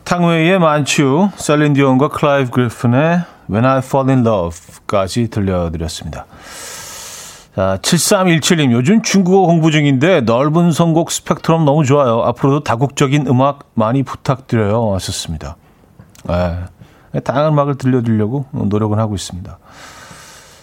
탕웨이의 0.04 0.60
만추, 0.60 1.30
셀린디온과 1.36 2.10
클라이브 2.10 2.52
그리핀의 2.52 3.24
When 3.50 3.66
I 3.66 3.78
Fall 3.80 4.10
in 4.10 4.26
Love까지 4.26 5.30
들려드렸습니다. 5.30 6.26
자, 7.56 7.78
7317님, 7.82 8.72
요즘 8.72 9.02
중국어 9.02 9.46
공부 9.46 9.72
중인데 9.72 10.22
넓은 10.22 10.72
선곡 10.72 11.12
스펙트럼 11.12 11.66
너무 11.66 11.86
좋아요. 11.86 12.24
앞으로도 12.24 12.64
다국적인 12.64 13.28
음악 13.28 13.70
많이 13.76 14.04
부탁드려요. 14.04 14.94
하셨습니다. 14.96 15.56
네, 16.26 17.20
다양한 17.20 17.54
음악을 17.54 17.76
들려드리려고 17.78 18.46
노력을 18.52 18.98
하고 18.98 19.16
있습니다. 19.16 19.58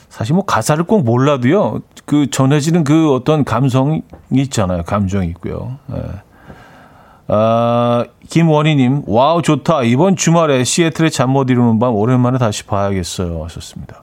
사실 0.08 0.34
뭐 0.34 0.44
가사를 0.44 0.82
꼭 0.84 1.04
몰라도요, 1.04 1.80
그 2.04 2.28
전해지는 2.30 2.84
그 2.84 3.14
어떤 3.14 3.44
감성이 3.44 4.02
있잖아요. 4.32 4.82
감정이 4.82 5.28
있고요. 5.28 5.78
네. 5.86 5.98
아, 7.32 8.04
김원희님, 8.28 9.04
wow, 9.06 9.40
좋다. 9.42 9.82
이번 9.84 10.16
주말에 10.16 10.64
시애틀의 10.64 11.12
잠 11.12 11.30
못 11.30 11.48
이루는 11.48 11.78
밤 11.78 11.94
오랜만에 11.94 12.38
다시 12.38 12.64
봐야겠어요. 12.64 13.44
하셨습니다. 13.44 14.02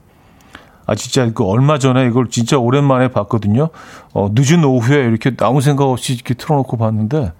아, 0.86 0.94
진짜 0.94 1.30
그 1.34 1.44
얼마 1.44 1.78
전에 1.78 2.06
이걸 2.06 2.30
진짜 2.30 2.56
오랜만에 2.56 3.08
봤거든요. 3.08 3.68
어, 4.14 4.30
늦은 4.32 4.64
오후에 4.64 4.96
이렇게 5.04 5.32
아무 5.40 5.60
생각 5.60 5.84
없이 5.84 6.14
이렇게 6.14 6.32
틀어놓고 6.32 6.78
봤는데 6.78 7.32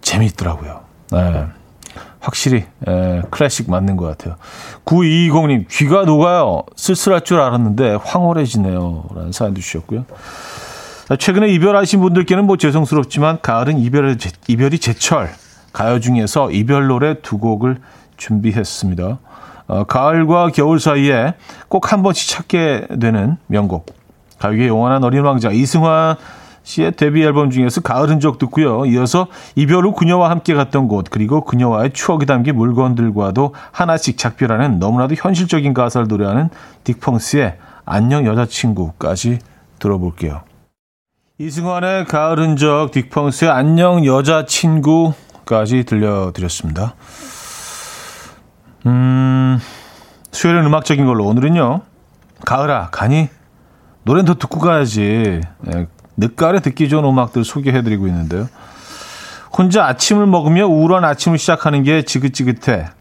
재미있더라고요. 0.00 0.80
네. 1.12 1.44
확실히 2.18 2.64
에, 2.88 3.22
클래식 3.30 3.70
맞는 3.70 3.96
것 3.96 4.06
같아요. 4.06 4.34
9220님 4.84 5.66
귀가 5.70 6.04
녹아요. 6.04 6.64
쓸쓸할 6.74 7.20
줄 7.22 7.40
알았는데 7.40 7.98
황홀해지네요. 8.04 9.04
라는 9.14 9.30
사연도 9.32 9.60
주셨고요. 9.60 10.04
최근에 11.16 11.48
이별하신 11.48 12.00
분들께는 12.00 12.46
뭐 12.46 12.56
죄송스럽지만 12.56 13.40
가을은 13.42 13.78
이별의 13.78 14.18
제, 14.18 14.30
이별이 14.48 14.78
제철 14.78 15.30
가요 15.72 16.00
중에서 16.00 16.50
이별 16.50 16.86
노래 16.86 17.20
두 17.20 17.38
곡을 17.38 17.78
준비했습니다. 18.16 19.18
어, 19.68 19.84
가을과 19.84 20.48
겨울 20.48 20.80
사이에 20.80 21.34
꼭 21.68 21.92
한 21.92 22.02
번씩 22.02 22.28
찾게 22.28 22.88
되는 23.00 23.36
명곡 23.46 23.86
가요계 24.38 24.68
영원한 24.68 25.04
어린 25.04 25.22
왕자 25.22 25.50
이승환 25.50 26.16
씨의 26.62 26.92
데뷔 26.92 27.22
앨범 27.22 27.50
중에서 27.50 27.80
가을 27.80 28.08
흔적 28.08 28.38
듣고요. 28.38 28.84
이어서 28.86 29.26
이별 29.56 29.84
후 29.84 29.92
그녀와 29.92 30.30
함께 30.30 30.54
갔던 30.54 30.88
곳 30.88 31.06
그리고 31.10 31.42
그녀와의 31.42 31.92
추억이 31.92 32.26
담긴 32.26 32.56
물건들과도 32.56 33.54
하나씩 33.72 34.18
작별하는 34.18 34.78
너무나도 34.78 35.14
현실적인 35.16 35.74
가사를 35.74 36.06
노래하는 36.06 36.50
딕펑스의 36.84 37.54
안녕 37.84 38.26
여자친구까지 38.26 39.38
들어볼게요. 39.78 40.49
이승환의 41.40 42.04
가을 42.04 42.38
흔적, 42.38 42.90
딕펑스의 42.90 43.48
안녕 43.48 44.04
여자친구까지 44.04 45.84
들려드렸습니다. 45.84 46.94
음, 48.84 49.58
수요일은 50.32 50.66
음악적인 50.66 51.06
걸로 51.06 51.24
오늘은요. 51.24 51.80
가을아, 52.44 52.90
가니? 52.90 53.30
노래는 54.02 54.26
더 54.26 54.34
듣고 54.34 54.58
가야지. 54.60 55.40
네, 55.60 55.86
늦가을에 56.18 56.60
듣기 56.60 56.90
좋은 56.90 57.06
음악들 57.06 57.42
소개해드리고 57.42 58.06
있는데요. 58.08 58.46
혼자 59.56 59.86
아침을 59.86 60.26
먹으며 60.26 60.66
우울한 60.66 61.06
아침을 61.06 61.38
시작하는 61.38 61.82
게 61.84 62.02
지긋지긋해. 62.02 62.99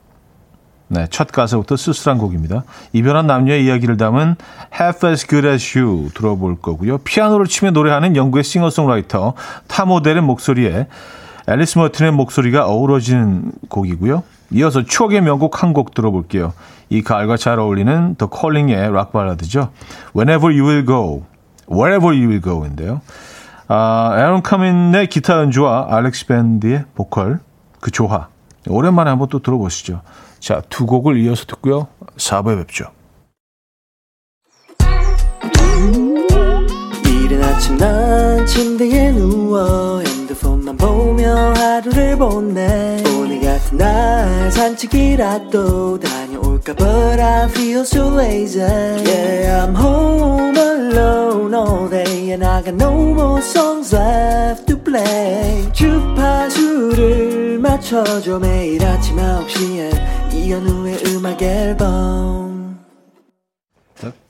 네, 0.91 1.05
첫 1.11 1.31
가사부터 1.31 1.77
쓸쓸한 1.77 2.17
곡입니다. 2.17 2.63
이별한 2.93 3.27
남녀의 3.27 3.63
이야기를 3.63 3.97
담은 3.97 4.35
Half 4.73 5.07
as 5.07 5.27
Good 5.27 5.47
as 5.47 5.77
You 5.77 6.09
들어볼 6.15 6.57
거고요. 6.61 6.97
피아노를 6.99 7.45
치며 7.45 7.69
노래하는 7.71 8.15
영국의 8.15 8.43
싱어송라이터 8.43 9.35
톰 9.67 9.86
오델의 9.86 10.23
목소리에 10.23 10.87
앨리스 11.47 11.77
머튼의 11.77 12.11
목소리가 12.11 12.65
어우러지는 12.67 13.51
곡이고요. 13.69 14.23
이어서 14.51 14.83
추억의 14.83 15.21
명곡 15.21 15.61
한 15.61 15.73
곡 15.73 15.93
들어볼게요. 15.93 16.53
이 16.89 17.03
가을과 17.03 17.37
잘 17.37 17.59
어울리는 17.59 18.15
The 18.15 18.29
Calling의 18.35 18.91
락 18.91 19.11
발라드죠. 19.13 19.69
Whenever 20.15 20.51
You 20.51 20.67
Will 20.67 20.85
Go, 20.87 21.23
Wherever 21.71 22.15
You 22.17 22.29
Will 22.29 22.41
Go인데요. 22.41 23.01
아, 23.67 24.15
에런 24.17 24.41
카민의 24.41 25.05
기타 25.07 25.35
연주와 25.37 25.85
알렉스 25.91 26.25
밴드의 26.25 26.85
보컬 26.95 27.41
그 27.79 27.91
조화 27.91 28.29
오랜만에 28.67 29.11
한번 29.11 29.29
또 29.29 29.37
들어보시죠. 29.39 30.01
자, 30.39 30.61
두 30.69 30.85
곡을 30.85 31.17
이어서 31.19 31.45
듣고요. 31.45 31.87
4부에 32.17 32.57
뵙죠. 32.59 32.91
이른 37.05 37.43
아침 37.43 37.77
난 37.77 38.45
침대에 38.45 39.11
누워 39.11 40.01
핸드폰만 40.01 40.77
보며 40.77 41.53
하루를 41.53 42.17
보내 42.17 43.03
오늘 43.17 43.41
같은 43.41 43.77
날 43.77 44.51
산책이라도 44.51 45.99
다녀올까 45.99 46.73
But 46.73 47.21
I 47.21 47.45
feel 47.49 47.81
so 47.81 48.15
lazy 48.15 48.61
Yeah, 48.61 49.65
I'm 49.65 49.75
home 49.75 50.57
alone 50.57 51.53
all 51.53 51.89
day 51.89 52.31
And 52.31 52.43
I 52.43 52.63
got 52.63 52.75
no 52.75 53.13
more 53.13 53.41
songs 53.41 53.93
left 53.93 54.68
play 54.83 55.71
주파수를 55.73 57.59
맞춰줘 57.59 58.39
매일 58.39 58.85
아침 58.85 59.17
9시에 59.17 60.33
이현우의 60.33 61.03
음악 61.07 61.41
앨범 61.41 62.79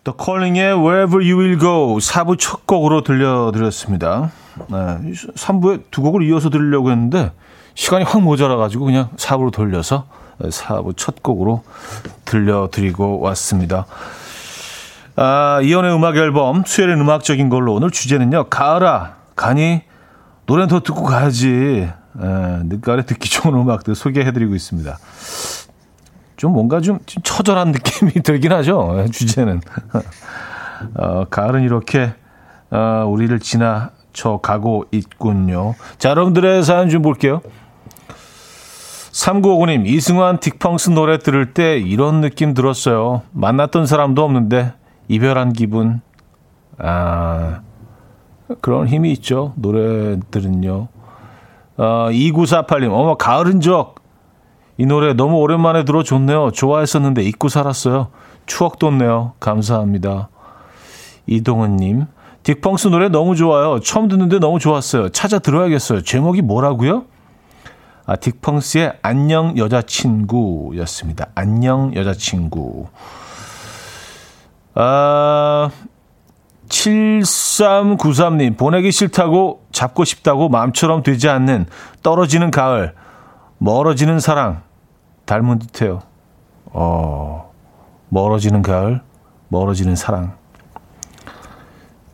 The 0.04 0.16
Calling의 0.18 0.74
Wherever 0.74 1.18
You 1.18 1.40
Will 1.40 1.60
Go 1.60 1.98
4부 1.98 2.40
첫 2.40 2.66
곡으로 2.66 3.04
들려드렸습니다. 3.04 4.32
네, 4.68 4.76
3부에 5.36 5.84
두 5.92 6.02
곡을 6.02 6.24
이어서 6.24 6.50
들으려고 6.50 6.90
했는데 6.92 7.32
시간이 7.76 8.06
확 8.06 8.22
모자라가지고 8.22 8.86
그냥 8.86 9.10
4부로 9.18 9.52
돌려서 9.52 10.08
4부 10.42 10.98
첫 10.98 11.22
곡으로 11.22 11.64
들려드리고 12.26 13.20
왔습니다. 13.20 13.86
아, 15.16 15.60
이연의 15.62 15.94
음악 15.94 16.16
앨범 16.16 16.64
수요일은 16.66 17.02
음악적인 17.02 17.50
걸로 17.50 17.74
오늘 17.74 17.92
주제는요. 17.92 18.46
가을아 18.50 19.16
가니 19.36 19.82
노래는 20.50 20.68
더 20.68 20.80
듣고 20.80 21.04
가야지. 21.04 21.88
에, 21.88 22.26
늦가을에 22.64 23.04
듣기 23.04 23.30
좋은 23.30 23.54
음악들 23.54 23.94
소개해드리고 23.94 24.56
있습니다. 24.56 24.98
좀 26.38 26.54
뭔가 26.54 26.82
좀, 26.82 26.98
좀 27.06 27.22
처절한 27.22 27.72
느낌이 27.72 28.14
들긴 28.26 28.52
하죠. 28.54 29.06
주제는. 29.12 29.62
어, 30.98 31.26
가을은 31.26 31.62
이렇게 31.62 32.16
어, 32.72 33.06
우리를 33.08 33.40
지나쳐 33.40 34.40
가고 34.42 34.86
있군요. 34.92 35.76
자, 36.00 36.10
여러분들의 36.10 36.64
사연 36.64 36.90
좀 36.90 37.04
볼게요. 37.04 37.42
3959님, 39.12 39.86
이승환 39.86 40.40
딕펑스 40.40 40.94
노래 40.94 41.20
들을 41.20 41.54
때 41.54 41.78
이런 41.78 42.22
느낌 42.22 42.56
들었어요. 42.56 43.22
만났던 43.34 43.86
사람도 43.86 44.24
없는데 44.24 44.74
이별한 45.10 45.54
기분. 45.54 46.02
아, 46.80 47.62
그런 48.62 48.88
힘이 48.88 49.12
있죠. 49.14 49.54
노래들은요. 49.58 50.88
어, 51.78 52.08
2948님, 52.12 52.92
어머, 52.92 53.16
가을 53.16 53.46
흔적. 53.48 53.96
이 54.78 54.86
노래 54.86 55.14
너무 55.14 55.38
오랜만에 55.38 55.84
들어 55.84 56.04
좋네요. 56.04 56.52
좋아했었는데 56.52 57.24
잊고 57.24 57.50
살았어요. 57.50 58.10
추억 58.46 58.80
돋네요. 58.80 59.34
감사합니다. 59.40 60.30
이동은님. 61.28 62.06
딕펑스 62.44 62.90
노래 62.90 63.10
너무 63.10 63.36
좋아요. 63.36 63.80
처음 63.82 64.08
듣는데 64.08 64.40
너무 64.40 64.60
좋았어요. 64.60 65.10
찾아 65.10 65.40
들어야겠어요. 65.40 66.02
제목이 66.02 66.42
뭐라고요? 66.42 67.04
아, 68.06 68.16
딕펑스의 68.16 68.98
안녕 69.02 69.58
여자친구였습니다. 69.58 71.28
안녕 71.36 71.94
여자친구. 71.96 72.88
아, 74.74 75.70
7393님, 76.70 78.58
보내기 78.58 78.92
싫다고 78.92 79.66
잡고 79.72 80.06
싶다고 80.06 80.50
마음처럼 80.50 81.04
되지 81.04 81.28
않는 81.30 81.66
떨어지는 82.02 82.52
가을, 82.52 82.94
멀어지는 83.58 84.20
사랑, 84.20 84.62
닮은 85.26 85.60
듯해요. 85.60 86.02
어, 86.66 87.52
멀어지는 88.10 88.62
가을, 88.62 89.02
멀어지는 89.50 89.96
사랑. 89.96 90.38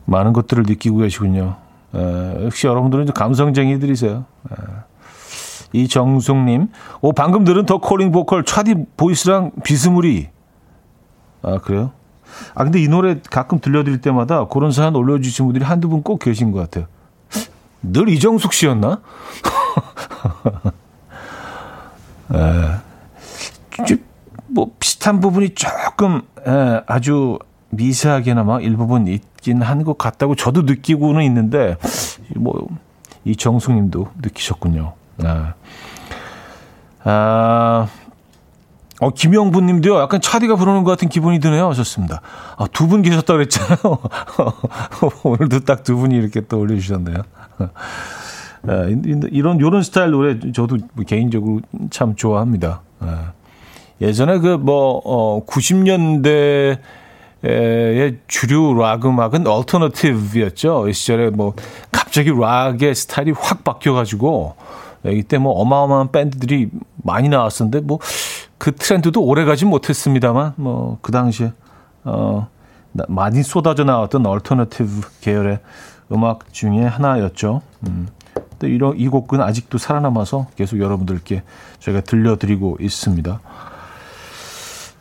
많은 0.06 0.32
것들을 0.32 0.64
느끼고 0.66 0.98
계시군요. 0.98 1.56
에, 1.94 2.44
역시 2.44 2.66
여러분들은 2.66 3.06
감성쟁이들이세요. 3.12 4.24
에. 4.50 4.54
이정숙님, 5.72 6.68
오, 7.02 7.12
방금 7.12 7.44
들은 7.44 7.66
더 7.66 7.78
콜링 7.78 8.12
보컬 8.12 8.44
차디 8.44 8.86
보이스랑 8.96 9.50
비스무리. 9.62 10.28
아, 11.42 11.58
그래요? 11.58 11.92
아, 12.54 12.64
근데 12.64 12.80
이 12.80 12.88
노래 12.88 13.20
가끔 13.30 13.60
들려드릴 13.60 14.00
때마다 14.00 14.46
그런 14.48 14.72
사연 14.72 14.96
올려주신 14.96 15.46
분들이 15.46 15.64
한두 15.64 15.88
분 15.88 16.02
꼭 16.02 16.18
계신 16.18 16.52
것 16.52 16.58
같아요. 16.60 16.86
늘 17.82 18.08
이정숙 18.08 18.52
씨였나? 18.52 19.00
에, 22.34 23.98
뭐, 24.48 24.72
비슷한 24.78 25.20
부분이 25.20 25.50
조금, 25.54 26.22
에, 26.46 26.80
아주 26.86 27.38
미세하게나마 27.70 28.60
일부분 28.60 29.06
있긴 29.06 29.62
한 29.62 29.84
것 29.84 29.98
같다고 29.98 30.34
저도 30.34 30.62
느끼고는 30.62 31.22
있는데, 31.24 31.76
뭐, 32.36 32.66
이정숙 33.24 33.72
님도 33.74 34.08
느끼셨군요. 34.22 34.92
아, 35.24 35.54
아 37.04 37.88
어, 39.00 39.10
김영분 39.10 39.66
님도요, 39.66 39.98
약간 40.00 40.20
차디가 40.20 40.56
부르는 40.56 40.84
것 40.84 40.90
같은 40.92 41.08
기분이 41.08 41.38
드네요. 41.40 41.68
하셨습니다. 41.68 42.22
아, 42.56 42.66
두 42.72 42.86
분 42.86 43.02
계셨다 43.02 43.34
그랬잖아요. 43.34 43.78
오늘도 45.22 45.60
딱 45.60 45.84
두 45.84 45.96
분이 45.96 46.16
이렇게 46.16 46.40
또 46.40 46.58
올려주셨네요. 46.60 47.16
아, 48.68 48.86
이런, 49.32 49.60
요런 49.60 49.82
스타일 49.82 50.10
노래 50.12 50.38
저도 50.52 50.78
개인적으로 51.06 51.60
참 51.90 52.16
좋아합니다. 52.16 52.80
아, 53.00 53.32
예전에 54.00 54.38
그 54.38 54.56
뭐, 54.56 55.00
어, 55.04 55.44
90년대 55.46 56.78
의 57.42 58.18
주류 58.26 58.74
락 58.74 59.04
음악은 59.04 59.46
alternative였죠. 59.46 60.88
이 60.88 60.92
시절에 60.92 61.30
뭐 61.30 61.54
갑자기 61.92 62.30
락의 62.30 62.94
스타일이 62.94 63.30
확 63.38 63.62
바뀌어가지고 63.62 64.56
이때 65.12 65.38
뭐 65.38 65.52
어마어마한 65.60 66.10
밴드들이 66.10 66.70
많이 67.04 67.28
나왔었는데 67.28 67.80
뭐 67.86 68.00
그 68.58 68.74
트렌드도 68.74 69.22
오래 69.22 69.44
가진 69.44 69.68
못했습니다만 69.68 70.54
뭐 70.56 70.98
그 71.02 71.12
당시에 71.12 71.52
어 72.04 72.48
많이 73.08 73.42
쏟아져 73.42 73.84
나왔던 73.84 74.24
alternative 74.26 75.00
계열의 75.20 75.60
음악 76.12 76.52
중에 76.52 76.82
하나였죠. 76.84 77.60
음. 77.86 78.08
근데 78.34 78.68
이런 78.68 78.98
이 78.98 79.08
곡은 79.08 79.40
아직도 79.42 79.76
살아남아서 79.78 80.46
계속 80.56 80.80
여러분들께 80.80 81.42
저희가 81.78 82.00
들려드리고 82.02 82.78
있습니다. 82.80 83.40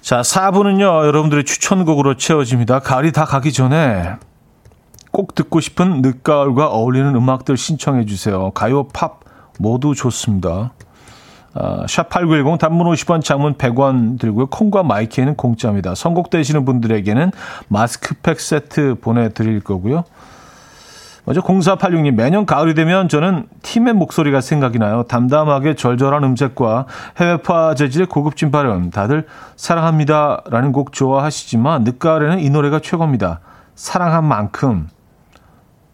자, 0.02 0.22
4부는요, 0.22 1.06
여러분들의 1.06 1.46
추천곡으로 1.46 2.18
채워집니다. 2.18 2.80
가을이 2.80 3.12
다 3.12 3.26
가기 3.26 3.54
전에 3.54 4.18
꼭 5.12 5.34
듣고 5.34 5.62
싶은 5.62 6.02
늦가을과 6.02 6.68
어울리는 6.68 7.16
음악들 7.16 7.56
신청해 7.58 8.06
주세요. 8.06 8.52
가요, 8.52 8.88
팝, 8.90 9.22
모두 9.58 9.96
좋습니다. 9.96 10.74
아, 11.56 11.86
샵8910 11.86 12.60
단문 12.60 12.86
50원 12.88 13.24
장문 13.24 13.56
100원 13.56 14.20
들고요. 14.20 14.48
콩과 14.48 14.84
마이키에는 14.84 15.36
공짜입니다. 15.36 15.96
선곡되시는 15.96 16.66
분들에게는 16.66 17.32
마스크팩 17.70 18.40
세트 18.42 18.96
보내드릴 19.02 19.62
거고요. 19.62 20.04
먼저 21.24 21.42
0486님 21.42 22.14
매년 22.14 22.46
가을이 22.46 22.76
되면 22.76 23.10
저는 23.10 23.48
팀의 23.64 23.94
목소리가 23.94 24.42
생각이 24.42 24.78
나요. 24.78 25.04
담담하게 25.08 25.76
절절한 25.76 26.24
음색과 26.24 26.86
해외파 27.18 27.74
재질의 27.74 28.08
고급진 28.08 28.52
발음 28.52 28.92
다들 28.92 29.26
사랑합니다 29.56 30.44
라는 30.50 30.72
곡 30.72 30.92
좋아하시지만 30.94 31.84
늦가을에는 31.84 32.40
이 32.42 32.50
노래가 32.52 32.80
최고입니다. 32.80 33.40
사랑한 33.74 34.26
만큼 34.26 34.88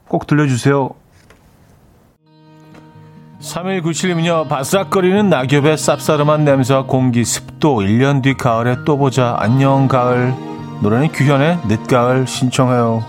꼭 0.09 0.27
들려주세요. 0.27 0.89
3197님은요, 3.41 4.47
바싹거리는 4.47 5.29
낙엽의 5.29 5.75
쌉싸름한 5.75 6.41
냄새와 6.41 6.83
공기, 6.83 7.25
습도, 7.25 7.77
1년 7.77 8.21
뒤 8.21 8.35
가을에 8.35 8.77
또 8.85 8.97
보자. 8.97 9.35
안녕, 9.39 9.87
가을. 9.87 10.33
노래는 10.81 11.11
규현의 11.11 11.57
늦가을 11.67 12.27
신청해요. 12.27 13.03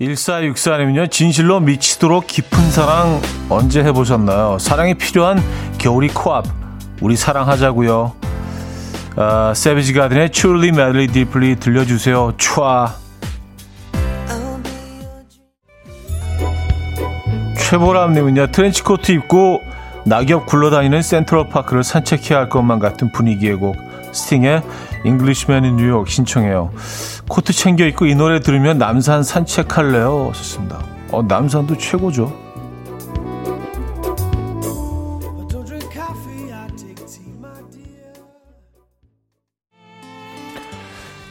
1464님은요, 0.00 1.10
진실로 1.10 1.60
미치도록 1.60 2.26
깊은 2.26 2.70
사랑 2.70 3.20
언제 3.48 3.84
해보셨나요? 3.84 4.58
사랑이 4.58 4.94
필요한 4.94 5.40
겨울이 5.78 6.08
코앞. 6.08 6.46
우리 7.00 7.16
사랑하자고요. 7.16 8.12
아, 9.16 9.52
세비지 9.54 9.92
가든의 9.92 10.30
Truly 10.30 10.68
Madly 10.68 11.06
Deeply 11.06 11.56
들려주세요. 11.56 12.32
촤. 12.38 13.09
최보람님은요, 17.70 18.48
트렌치코트 18.48 19.12
입고 19.12 19.62
낙엽 20.04 20.46
굴러다니는 20.46 21.02
센트럴파크를 21.02 21.84
산책해야 21.84 22.40
할 22.40 22.48
것만 22.48 22.80
같은 22.80 23.12
분위기의 23.12 23.54
곡, 23.54 23.76
스팅의 24.10 24.62
Englishman 25.04 25.64
in 25.64 25.76
New 25.76 25.90
York 25.90 26.08
신청해요. 26.08 26.72
코트 27.28 27.52
챙겨 27.52 27.86
입고 27.86 28.06
이 28.06 28.16
노래 28.16 28.40
들으면 28.40 28.78
남산 28.78 29.22
산책할래요? 29.22 30.32
좋습니다. 30.34 30.80
어, 31.12 31.22
남산도 31.22 31.78
최고죠. 31.78 32.36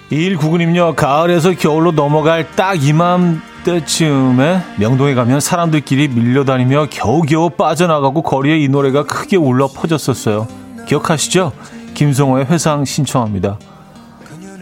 2199님요, 0.10 0.96
가을에서 0.96 1.52
겨울로 1.52 1.92
넘어갈 1.92 2.50
딱 2.56 2.82
이맘 2.82 3.49
때쯤에 3.64 4.62
명동에 4.78 5.14
가면 5.14 5.39
사람들끼리 5.39 6.10
밀려다니며 6.10 6.88
겨우겨우 6.89 7.51
빠져나가고 7.51 8.22
거리에 8.22 8.57
이 8.60 8.68
노래가 8.68 9.03
크게 9.03 9.38
울려 9.38 9.68
퍼졌었어요. 9.68 10.47
기억하시죠? 10.88 11.51
김성호의 11.93 12.45
회상 12.45 12.86
신청합니다. 12.86 13.60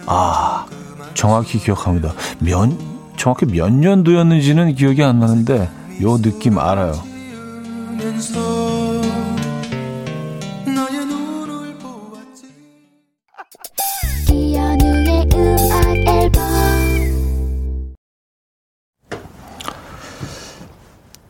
아, 0.05 0.65
정확히 1.13 1.59
기억합니다. 1.59 2.13
몇, 2.39 2.69
정확히 3.17 3.45
몇 3.45 3.71
년도였는지는 3.71 4.75
기억이 4.75 5.03
안 5.03 5.19
나는데 5.19 5.69
요 6.01 6.17
느낌 6.17 6.57
알아요. 6.59 6.93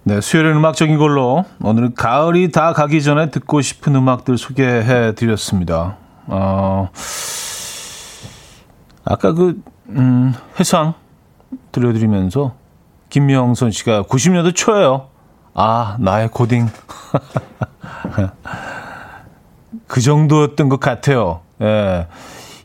네, 0.08 0.22
수요일은 0.22 0.56
음악적인 0.56 0.98
걸로 0.98 1.44
오늘은 1.62 1.94
가을이 1.94 2.54
다 2.54 2.72
가기 2.72 3.04
전에 3.04 3.30
듣고 3.30 3.60
싶은 3.60 3.94
음악들 3.94 4.38
소개해 4.38 5.16
드렸습니다. 5.16 5.98
어, 6.28 6.90
아까 9.04 9.34
그, 9.34 9.62
음, 9.90 10.34
회상 10.62 10.94
들려드리면서 11.74 12.56
김명선 13.10 13.72
씨가 13.72 14.04
90년대 14.04 14.56
초예요. 14.56 15.10
아, 15.54 15.98
나의 16.00 16.30
고딩. 16.30 16.70
그 19.88 20.00
정도였던 20.00 20.70
것 20.70 20.80
같아요. 20.80 21.42
예. 21.62 22.08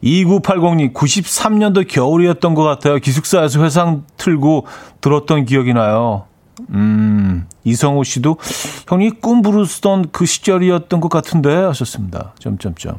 2980님, 0.05 0.95
93년도 0.95 1.89
겨울이었던 1.89 2.55
것 2.55 2.63
같아요. 2.63 2.99
기숙사에서 2.99 3.65
회상 3.65 4.05
틀고 4.17 4.69
들었던 5.01 5.45
기억이 5.45 5.75
나요. 5.75 6.27
음, 6.73 7.47
이성우 7.65 8.05
씨도 8.05 8.39
형이 8.89 9.11
꿈 9.21 9.43
부르던 9.43 10.11
그 10.13 10.27
시절이었던 10.27 11.01
것 11.01 11.09
같은데 11.09 11.55
하셨습니다. 11.55 12.35
점점점. 12.39 12.99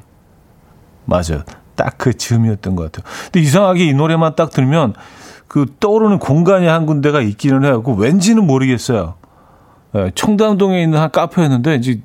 맞아요. 1.06 1.44
딱 1.76 1.96
그 1.98 2.14
즈음이었던 2.14 2.76
것 2.76 2.92
같아요. 2.92 3.12
근데 3.26 3.40
이상하게 3.40 3.86
이 3.86 3.94
노래만 3.94 4.36
딱 4.36 4.52
들으면 4.52 4.94
그 5.48 5.66
떠오르는 5.80 6.20
공간이 6.20 6.68
한 6.68 6.86
군데가 6.86 7.22
있기는 7.22 7.64
해요. 7.64 7.84
그 7.84 7.94
왠지는 7.94 8.46
모르겠어요. 8.46 9.16
네, 9.94 10.12
청담동에 10.16 10.82
있는 10.82 11.00
한 11.00 11.12
카페였는데 11.12 11.76
이제 11.76 12.02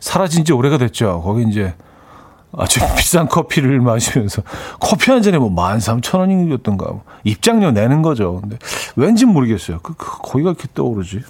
사라진 0.00 0.44
지 0.44 0.52
오래가 0.52 0.78
됐죠. 0.78 1.22
거기 1.24 1.44
이제 1.48 1.74
아주 2.56 2.80
비싼 2.96 3.28
커피를 3.28 3.80
마시면서 3.80 4.42
커피 4.80 5.10
한 5.10 5.22
잔에 5.22 5.38
뭐 5.38 5.50
13,000원이었던가 5.50 7.00
입장료 7.24 7.70
내는 7.70 8.02
거죠. 8.02 8.40
근데 8.40 8.58
왠지 8.96 9.24
모르겠어요. 9.24 9.80
그, 9.82 9.94
그 9.94 10.18
거기가 10.18 10.50
이렇게 10.50 10.68
떠오르지. 10.74 11.20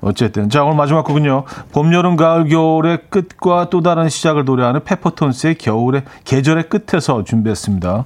어쨌든 0.00 0.48
자 0.48 0.62
오늘 0.62 0.76
마지막 0.76 1.02
곡은요. 1.02 1.44
봄, 1.72 1.92
여름, 1.92 2.16
가을, 2.16 2.48
겨울의 2.48 3.10
끝과 3.10 3.68
또 3.70 3.80
다른 3.82 4.08
시작을 4.08 4.44
노래하는 4.44 4.84
페퍼톤스의 4.84 5.56
겨울의 5.56 6.04
계절의 6.24 6.68
끝에서 6.68 7.24
준비했습니다. 7.24 8.04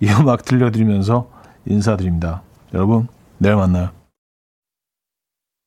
이 0.00 0.08
음악 0.08 0.44
들려드리면서 0.44 1.28
인사드립니다. 1.66 2.42
여러분 2.74 3.08
내일 3.38 3.56
만나요. 3.56 3.99